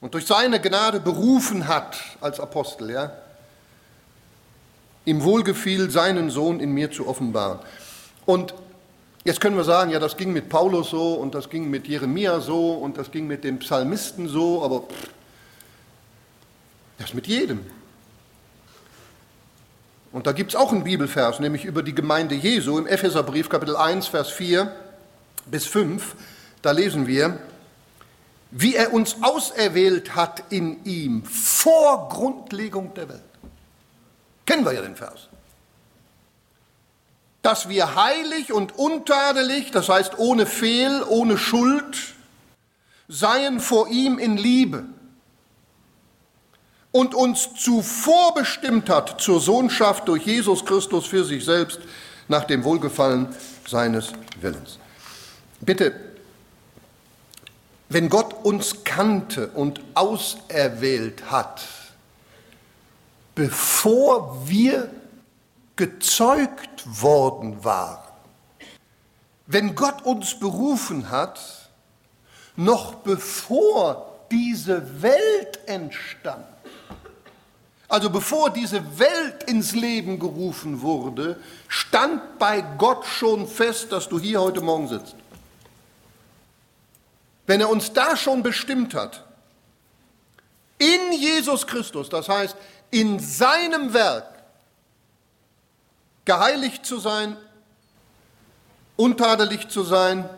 [0.00, 3.12] Und durch seine Gnade berufen hat als Apostel, ja,
[5.06, 7.58] ihm wohlgefiel, seinen Sohn in mir zu offenbaren.
[8.26, 8.54] Und
[9.24, 12.40] jetzt können wir sagen, ja, das ging mit Paulus so und das ging mit Jeremia
[12.40, 15.08] so und das ging mit dem Psalmisten so, aber pff,
[16.98, 17.60] das mit jedem.
[20.14, 23.74] Und da gibt es auch einen Bibelvers, nämlich über die Gemeinde Jesu im Epheserbrief Kapitel
[23.74, 24.72] 1, Vers 4
[25.46, 26.14] bis 5.
[26.62, 27.40] Da lesen wir,
[28.52, 33.22] wie er uns auserwählt hat in ihm vor Grundlegung der Welt.
[34.46, 35.26] Kennen wir ja den Vers.
[37.42, 42.14] Dass wir heilig und untadelig, das heißt ohne Fehl, ohne Schuld,
[43.08, 44.84] seien vor ihm in Liebe
[46.94, 51.80] und uns zuvor bestimmt hat zur Sohnschaft durch Jesus Christus für sich selbst
[52.28, 53.34] nach dem Wohlgefallen
[53.66, 54.78] seines Willens.
[55.60, 55.92] Bitte
[57.88, 61.64] wenn Gott uns kannte und auserwählt hat,
[63.34, 64.90] bevor wir
[65.76, 68.02] gezeugt worden waren,
[69.46, 71.40] wenn Gott uns berufen hat,
[72.56, 76.46] noch bevor diese Welt entstand,
[77.88, 84.18] also bevor diese Welt ins Leben gerufen wurde, stand bei Gott schon fest, dass du
[84.18, 85.14] hier heute Morgen sitzt.
[87.46, 89.24] Wenn er uns da schon bestimmt hat,
[90.78, 92.56] in Jesus Christus, das heißt
[92.90, 94.28] in seinem Werk,
[96.24, 97.36] geheiligt zu sein,
[98.96, 100.28] untadelig zu sein,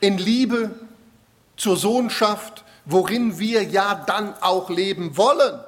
[0.00, 0.74] in Liebe
[1.56, 5.60] zur Sohnschaft, worin wir ja dann auch leben wollen.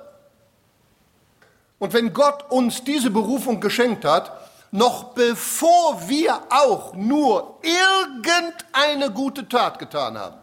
[1.79, 4.33] Und wenn Gott uns diese Berufung geschenkt hat,
[4.71, 10.37] noch bevor wir auch nur irgendeine gute Tat getan haben,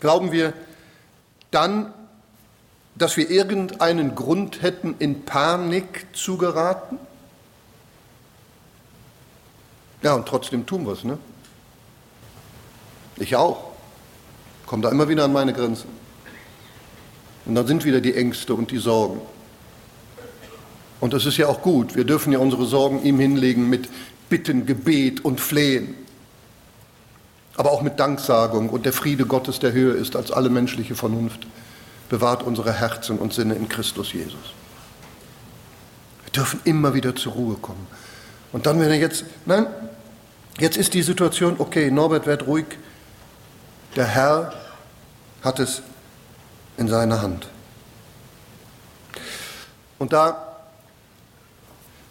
[0.00, 0.52] glauben wir
[1.50, 1.92] dann,
[2.94, 6.98] dass wir irgendeinen Grund hätten, in Panik zu geraten?
[10.02, 11.18] Ja, und trotzdem tun wir es, ne?
[13.16, 13.65] Ich auch.
[14.66, 15.88] Komme da immer wieder an meine Grenzen.
[17.46, 19.20] Und dann sind wieder die Ängste und die Sorgen.
[21.00, 21.94] Und das ist ja auch gut.
[21.94, 23.88] Wir dürfen ja unsere Sorgen ihm hinlegen mit
[24.28, 25.94] Bitten, Gebet und Flehen.
[27.56, 31.46] Aber auch mit Danksagung und der Friede Gottes, der höher ist als alle menschliche Vernunft,
[32.08, 34.34] bewahrt unsere Herzen und Sinne in Christus Jesus.
[36.24, 37.86] Wir dürfen immer wieder zur Ruhe kommen.
[38.52, 39.66] Und dann, wenn er jetzt, nein,
[40.58, 42.66] jetzt ist die Situation, okay, Norbert, werd ruhig,
[43.96, 44.52] der Herr
[45.42, 45.82] hat es
[46.76, 47.48] in seiner Hand.
[49.98, 50.56] Und da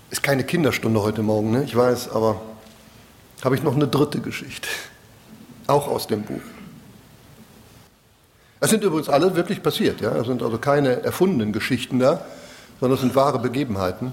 [0.10, 1.64] ist keine Kinderstunde heute Morgen, ne?
[1.64, 2.42] ich weiß, aber
[3.44, 4.68] habe ich noch eine dritte Geschichte,
[5.68, 6.42] auch aus dem Buch.
[8.60, 10.16] Es sind übrigens alle wirklich passiert, ja?
[10.16, 12.26] es sind also keine erfundenen Geschichten da,
[12.80, 14.12] sondern es sind wahre Begebenheiten.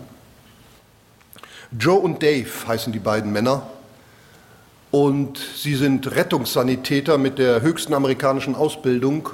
[1.79, 3.63] Joe und Dave heißen die beiden Männer
[4.93, 9.31] und sie sind Rettungssanitäter mit der höchsten amerikanischen Ausbildung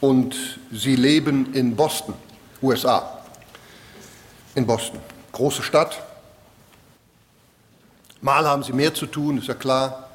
[0.00, 0.36] und
[0.70, 2.14] sie leben in Boston,
[2.62, 3.18] USA.
[4.54, 5.00] In Boston,
[5.32, 6.00] große Stadt.
[8.20, 10.10] Mal haben sie mehr zu tun, ist ja klar,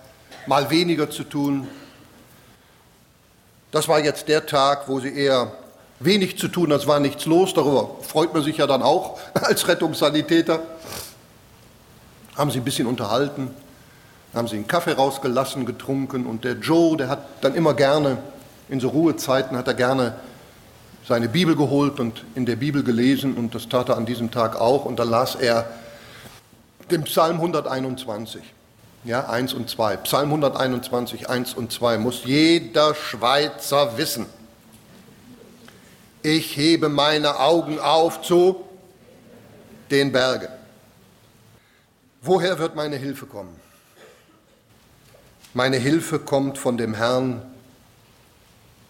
[0.48, 1.68] mal weniger zu tun.
[3.72, 5.52] Das war jetzt der Tag, wo sie eher
[6.00, 7.54] wenig zu tun, als war nichts los.
[7.54, 10.62] Darüber freut man sich ja dann auch als Rettungssanitäter.
[12.38, 13.54] Haben sie ein bisschen unterhalten
[14.34, 18.18] haben sie einen Kaffee rausgelassen, getrunken und der Joe, der hat dann immer gerne,
[18.70, 20.16] in so Ruhezeiten hat er gerne
[21.08, 24.56] seine Bibel geholt und in der Bibel gelesen und das tat er an diesem Tag
[24.56, 25.66] auch und da las er
[26.92, 28.44] den Psalm 121.
[29.06, 29.98] Ja, 1 und 2.
[29.98, 34.26] Psalm 121, 1 und 2 muss jeder Schweizer wissen.
[36.22, 38.66] Ich hebe meine Augen auf zu
[39.90, 40.50] den Bergen.
[42.22, 43.56] Woher wird meine Hilfe kommen?
[45.54, 47.42] Meine Hilfe kommt von dem Herrn,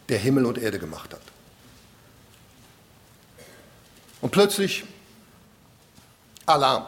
[0.10, 1.22] der Himmel und Erde gemacht hat.
[4.22, 4.84] Und plötzlich
[6.46, 6.86] Alarm.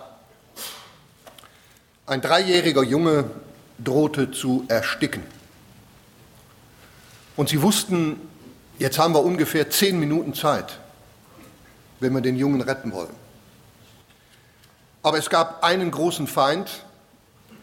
[2.06, 3.30] Ein dreijähriger Junge
[3.78, 5.24] drohte zu ersticken.
[7.38, 8.20] Und sie wussten,
[8.80, 10.80] jetzt haben wir ungefähr zehn Minuten Zeit,
[12.00, 13.16] wenn wir den Jungen retten wollen.
[15.04, 16.84] Aber es gab einen großen Feind,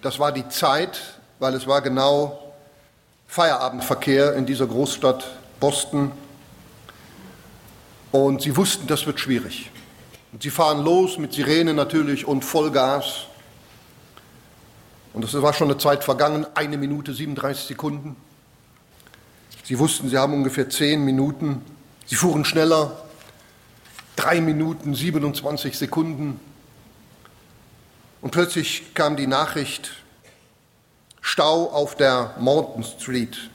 [0.00, 2.54] das war die Zeit, weil es war genau
[3.26, 5.24] Feierabendverkehr in dieser Großstadt
[5.60, 6.12] Boston.
[8.10, 9.70] Und sie wussten, das wird schwierig.
[10.32, 13.26] Und sie fahren los mit Sirene natürlich und Vollgas.
[15.12, 18.16] Und es war schon eine Zeit vergangen, eine Minute 37 Sekunden.
[19.64, 21.62] Sie wussten, sie haben ungefähr zehn Minuten.
[22.06, 22.96] Sie fuhren schneller,
[24.16, 26.40] drei Minuten 27 Sekunden.
[28.22, 29.92] Und plötzlich kam die Nachricht,
[31.20, 33.50] Stau auf der Mountain Street.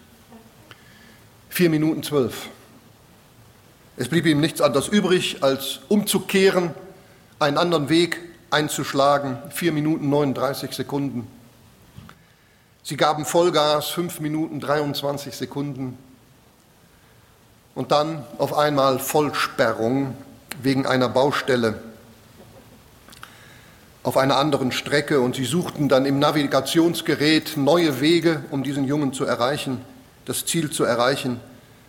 [1.49, 2.49] Vier Minuten zwölf.
[3.95, 6.73] Es blieb ihm nichts anderes übrig, als umzukehren,
[7.39, 9.37] einen anderen Weg einzuschlagen.
[9.51, 11.27] Vier Minuten 39 Sekunden.
[12.83, 15.97] Sie gaben Vollgas, fünf Minuten 23 Sekunden.
[17.75, 20.15] Und dann auf einmal Vollsperrung
[20.61, 21.79] wegen einer Baustelle
[24.03, 29.13] auf einer anderen Strecke und sie suchten dann im Navigationsgerät neue Wege, um diesen Jungen
[29.13, 29.81] zu erreichen,
[30.25, 31.39] das Ziel zu erreichen,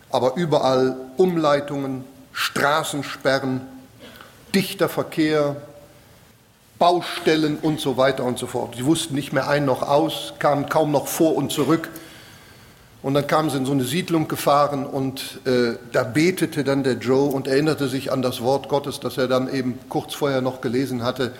[0.09, 3.61] aber überall Umleitungen, Straßensperren,
[4.53, 5.57] dichter Verkehr,
[6.79, 8.75] Baustellen und so weiter und so fort.
[8.75, 11.89] Sie wussten nicht mehr ein noch aus, kamen kaum noch vor und zurück.
[13.01, 16.93] Und dann kamen sie in so eine Siedlung gefahren und äh, da betete dann der
[16.93, 20.59] Joe und erinnerte sich an das Wort Gottes, das er dann eben kurz vorher noch
[20.59, 21.31] gelesen hatte.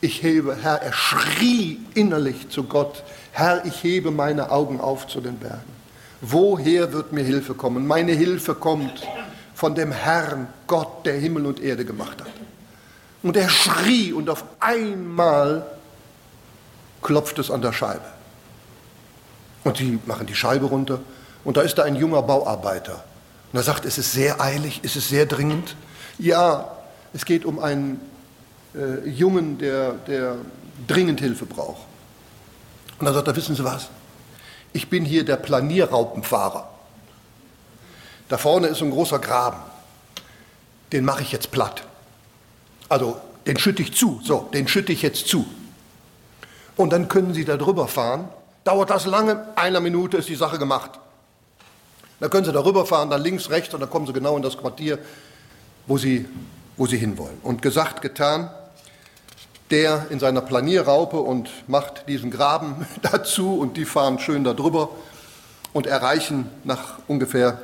[0.00, 5.20] Ich hebe, Herr, er schrie innerlich zu Gott, Herr, ich hebe meine Augen auf zu
[5.20, 5.78] den Bergen.
[6.20, 7.86] Woher wird mir Hilfe kommen?
[7.86, 9.06] Meine Hilfe kommt
[9.54, 12.30] von dem Herrn, Gott, der Himmel und Erde gemacht hat.
[13.22, 15.66] Und er schrie und auf einmal
[17.02, 18.04] klopft es an der Scheibe.
[19.64, 21.00] Und sie machen die Scheibe runter
[21.44, 23.04] und da ist da ein junger Bauarbeiter.
[23.52, 25.74] Und er sagt, es ist sehr eilig, es ist sehr dringend.
[26.18, 26.76] Ja,
[27.12, 28.00] es geht um einen
[28.74, 30.36] äh, Jungen, der, der
[30.86, 31.86] dringend Hilfe braucht.
[32.98, 33.88] Und dann sagt er, wissen Sie was?
[34.72, 36.68] ich bin hier der Planierraupenfahrer.
[38.28, 39.58] Da vorne ist ein großer Graben.
[40.92, 41.84] Den mache ich jetzt platt.
[42.88, 44.20] Also den schütte ich zu.
[44.22, 45.46] So, den schütte ich jetzt zu.
[46.76, 48.28] Und dann können Sie da drüber fahren.
[48.64, 49.46] Dauert das lange?
[49.56, 50.92] Einer Minute ist die Sache gemacht.
[52.20, 54.56] Dann können Sie darüber fahren, dann links, rechts und dann kommen Sie genau in das
[54.56, 54.98] Quartier,
[55.86, 56.26] wo Sie,
[56.78, 57.38] wo Sie hinwollen.
[57.42, 58.50] Und gesagt, getan,
[59.70, 64.88] der in seiner Planierraupe und macht diesen Graben dazu und die fahren schön darüber
[65.74, 67.60] und erreichen nach ungefähr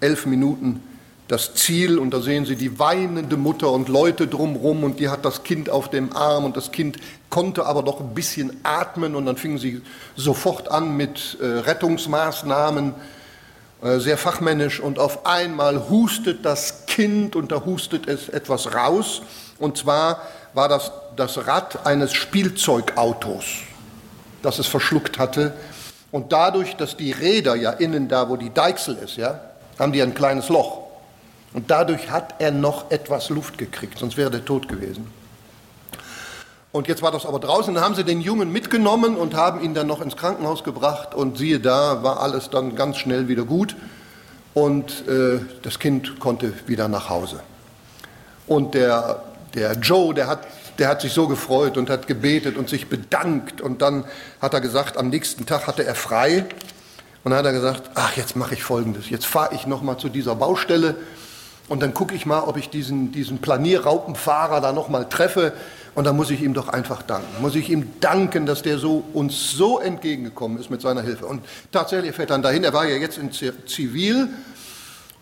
[0.00, 0.82] elf Minuten
[1.28, 5.26] das Ziel und da sehen Sie die weinende Mutter und Leute drumherum und die hat
[5.26, 6.96] das Kind auf dem Arm und das Kind
[7.28, 9.82] konnte aber doch ein bisschen atmen und dann fingen sie
[10.16, 12.94] sofort an mit äh, Rettungsmaßnahmen,
[13.82, 19.22] sehr fachmännisch und auf einmal hustet das Kind und da hustet es etwas raus
[19.58, 20.22] und zwar
[20.52, 23.44] war das das Rad eines Spielzeugautos,
[24.42, 25.54] das es verschluckt hatte
[26.10, 29.40] und dadurch, dass die Räder ja innen da, wo die Deichsel ist, ja,
[29.78, 30.82] haben die ein kleines Loch.
[31.52, 35.10] Und dadurch hat er noch etwas Luft gekriegt, sonst wäre er tot gewesen.
[36.70, 39.72] Und jetzt war das aber draußen, dann haben sie den Jungen mitgenommen und haben ihn
[39.72, 41.14] dann noch ins Krankenhaus gebracht.
[41.14, 43.74] Und siehe da, war alles dann ganz schnell wieder gut.
[44.52, 47.40] Und äh, das Kind konnte wieder nach Hause.
[48.46, 49.22] Und der,
[49.54, 50.40] der Joe, der hat,
[50.78, 53.60] der hat sich so gefreut und hat gebetet und sich bedankt.
[53.60, 54.04] Und dann
[54.40, 56.44] hat er gesagt, am nächsten Tag hatte er frei.
[57.24, 60.08] Und dann hat er gesagt, ach, jetzt mache ich Folgendes, jetzt fahre ich nochmal zu
[60.08, 60.94] dieser Baustelle.
[61.68, 65.52] Und dann gucke ich mal, ob ich diesen, diesen Planierraupenfahrer da nochmal treffe.
[65.94, 67.42] Und dann muss ich ihm doch einfach danken.
[67.42, 71.26] Muss ich ihm danken, dass der so, uns so entgegengekommen ist mit seiner Hilfe.
[71.26, 74.28] Und tatsächlich fährt dann dahin, er war ja jetzt in Zivil.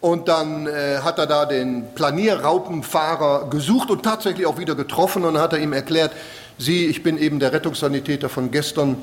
[0.01, 5.25] Und dann äh, hat er da den Planierraupenfahrer gesucht und tatsächlich auch wieder getroffen.
[5.25, 6.12] Und dann hat er ihm erklärt,
[6.59, 8.97] Sie, ich bin eben der Rettungssanitäter von gestern.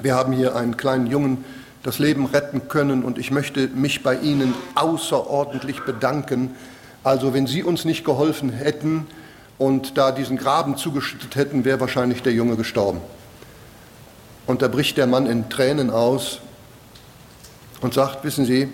[0.00, 1.44] Wir haben hier einen kleinen Jungen,
[1.82, 3.04] das Leben retten können.
[3.04, 6.54] Und ich möchte mich bei Ihnen außerordentlich bedanken.
[7.02, 9.06] Also wenn Sie uns nicht geholfen hätten
[9.58, 13.00] und da diesen Graben zugeschüttet hätten, wäre wahrscheinlich der Junge gestorben.
[14.46, 16.40] Und da bricht der Mann in Tränen aus
[17.80, 18.68] und sagt, wissen Sie,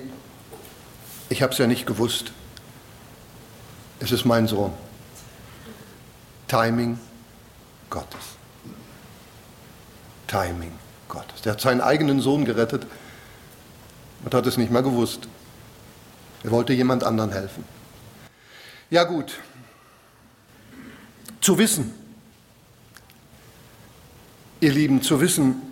[1.29, 2.33] ich habe es ja nicht gewusst.
[4.01, 4.73] Es ist mein Sohn.
[6.49, 6.99] Timing
[7.89, 8.21] Gottes.
[10.27, 10.73] Timing
[11.09, 11.43] Gottes.
[11.43, 12.87] Der hat seinen eigenen Sohn gerettet
[14.25, 15.29] und hat es nicht mehr gewusst.
[16.43, 17.65] Er wollte jemand anderen helfen.
[18.91, 19.39] Ja gut,
[21.41, 21.95] zu wissen,
[24.61, 25.63] ihr Lieben, zu wissen,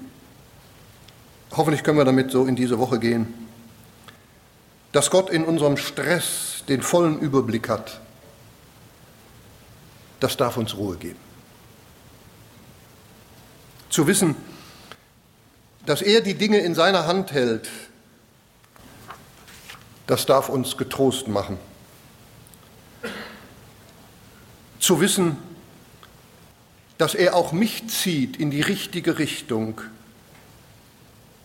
[1.52, 3.34] hoffentlich können wir damit so in diese Woche gehen,
[4.92, 8.00] dass Gott in unserem Stress den vollen Überblick hat,
[10.20, 11.18] das darf uns Ruhe geben.
[13.90, 14.34] Zu wissen,
[15.86, 17.68] dass er die Dinge in seiner Hand hält,
[20.06, 21.58] das darf uns getrost machen.
[24.80, 25.36] Zu wissen,
[26.98, 29.80] dass er auch mich zieht in die richtige Richtung,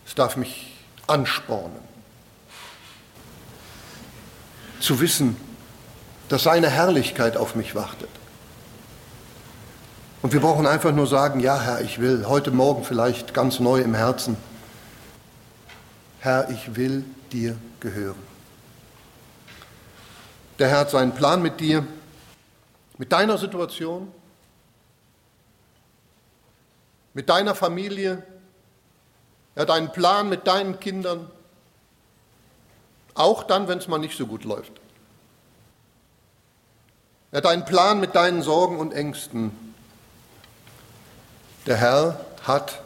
[0.04, 0.72] das darf mich
[1.06, 1.78] anspornen.
[4.80, 5.36] Zu wissen,
[6.28, 8.10] dass seine Herrlichkeit auf mich wartet.
[10.22, 13.80] Und wir brauchen einfach nur sagen, ja Herr, ich will heute Morgen vielleicht ganz neu
[13.80, 14.36] im Herzen,
[16.20, 18.16] Herr, ich will dir gehören.
[20.58, 21.86] Der Herr hat seinen Plan mit dir,
[22.96, 24.08] mit deiner Situation,
[27.14, 28.22] mit deiner Familie.
[29.54, 31.30] Er hat einen Plan mit deinen Kindern,
[33.14, 34.72] auch dann, wenn es mal nicht so gut läuft.
[37.30, 39.52] Er hat einen Plan mit deinen Sorgen und Ängsten.
[41.66, 42.82] Der Herr hat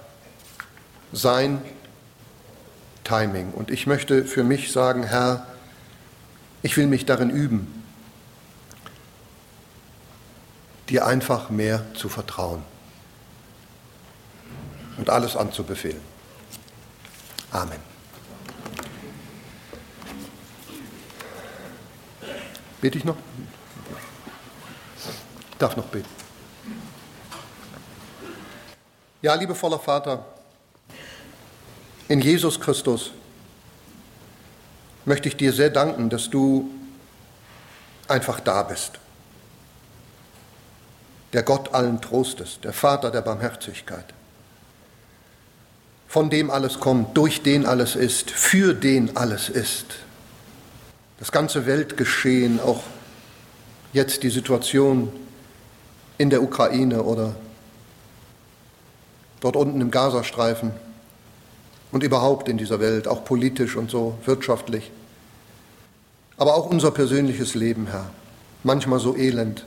[1.13, 1.63] sein
[3.05, 3.53] Timing.
[3.53, 5.47] Und ich möchte für mich sagen, Herr,
[6.63, 7.85] ich will mich darin üben,
[10.89, 12.63] dir einfach mehr zu vertrauen
[14.99, 16.01] und alles anzubefehlen.
[17.51, 17.81] Amen.
[22.81, 23.17] Bete ich noch?
[25.51, 26.09] Ich darf noch beten.
[29.23, 30.25] Ja, liebevoller Vater,
[32.07, 33.11] in Jesus Christus
[35.05, 36.71] möchte ich dir sehr danken, dass du
[38.07, 38.93] einfach da bist.
[41.33, 44.15] Der Gott allen Trostes, der Vater der Barmherzigkeit,
[46.09, 49.87] von dem alles kommt, durch den alles ist, für den alles ist.
[51.21, 52.83] Das ganze Weltgeschehen, auch
[53.93, 55.13] jetzt die Situation
[56.17, 57.37] in der Ukraine oder
[59.41, 60.73] dort unten im Gazastreifen,
[61.91, 64.91] und überhaupt in dieser Welt, auch politisch und so wirtschaftlich.
[66.37, 68.11] Aber auch unser persönliches Leben, Herr,
[68.63, 69.65] manchmal so elend.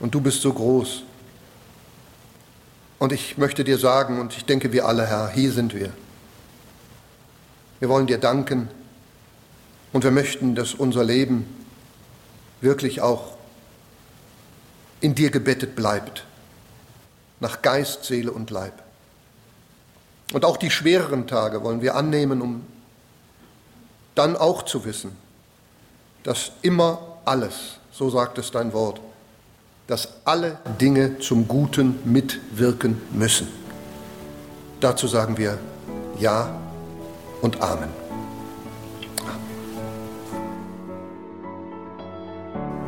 [0.00, 1.02] Und du bist so groß.
[2.98, 5.92] Und ich möchte dir sagen, und ich denke wir alle, Herr, hier sind wir.
[7.78, 8.68] Wir wollen dir danken
[9.92, 11.46] und wir möchten, dass unser Leben
[12.60, 13.36] wirklich auch
[15.00, 16.24] in dir gebettet bleibt,
[17.40, 18.82] nach Geist, Seele und Leib.
[20.32, 22.66] Und auch die schwereren Tage wollen wir annehmen, um
[24.14, 25.16] dann auch zu wissen,
[26.22, 29.00] dass immer alles, so sagt es dein Wort,
[29.86, 33.48] dass alle Dinge zum Guten mitwirken müssen.
[34.80, 35.58] Dazu sagen wir
[36.18, 36.48] Ja
[37.40, 37.88] und Amen.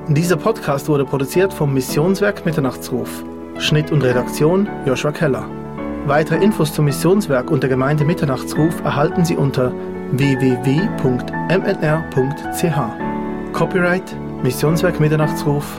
[0.09, 3.25] Dieser Podcast wurde produziert vom Missionswerk Mitternachtsruf.
[3.59, 5.47] Schnitt und Redaktion Joshua Keller.
[6.07, 9.71] Weitere Infos zum Missionswerk und der Gemeinde Mitternachtsruf erhalten Sie unter
[10.13, 10.79] www.mnr.ch.
[13.53, 15.79] Copyright Missionswerk Mitternachtsruf.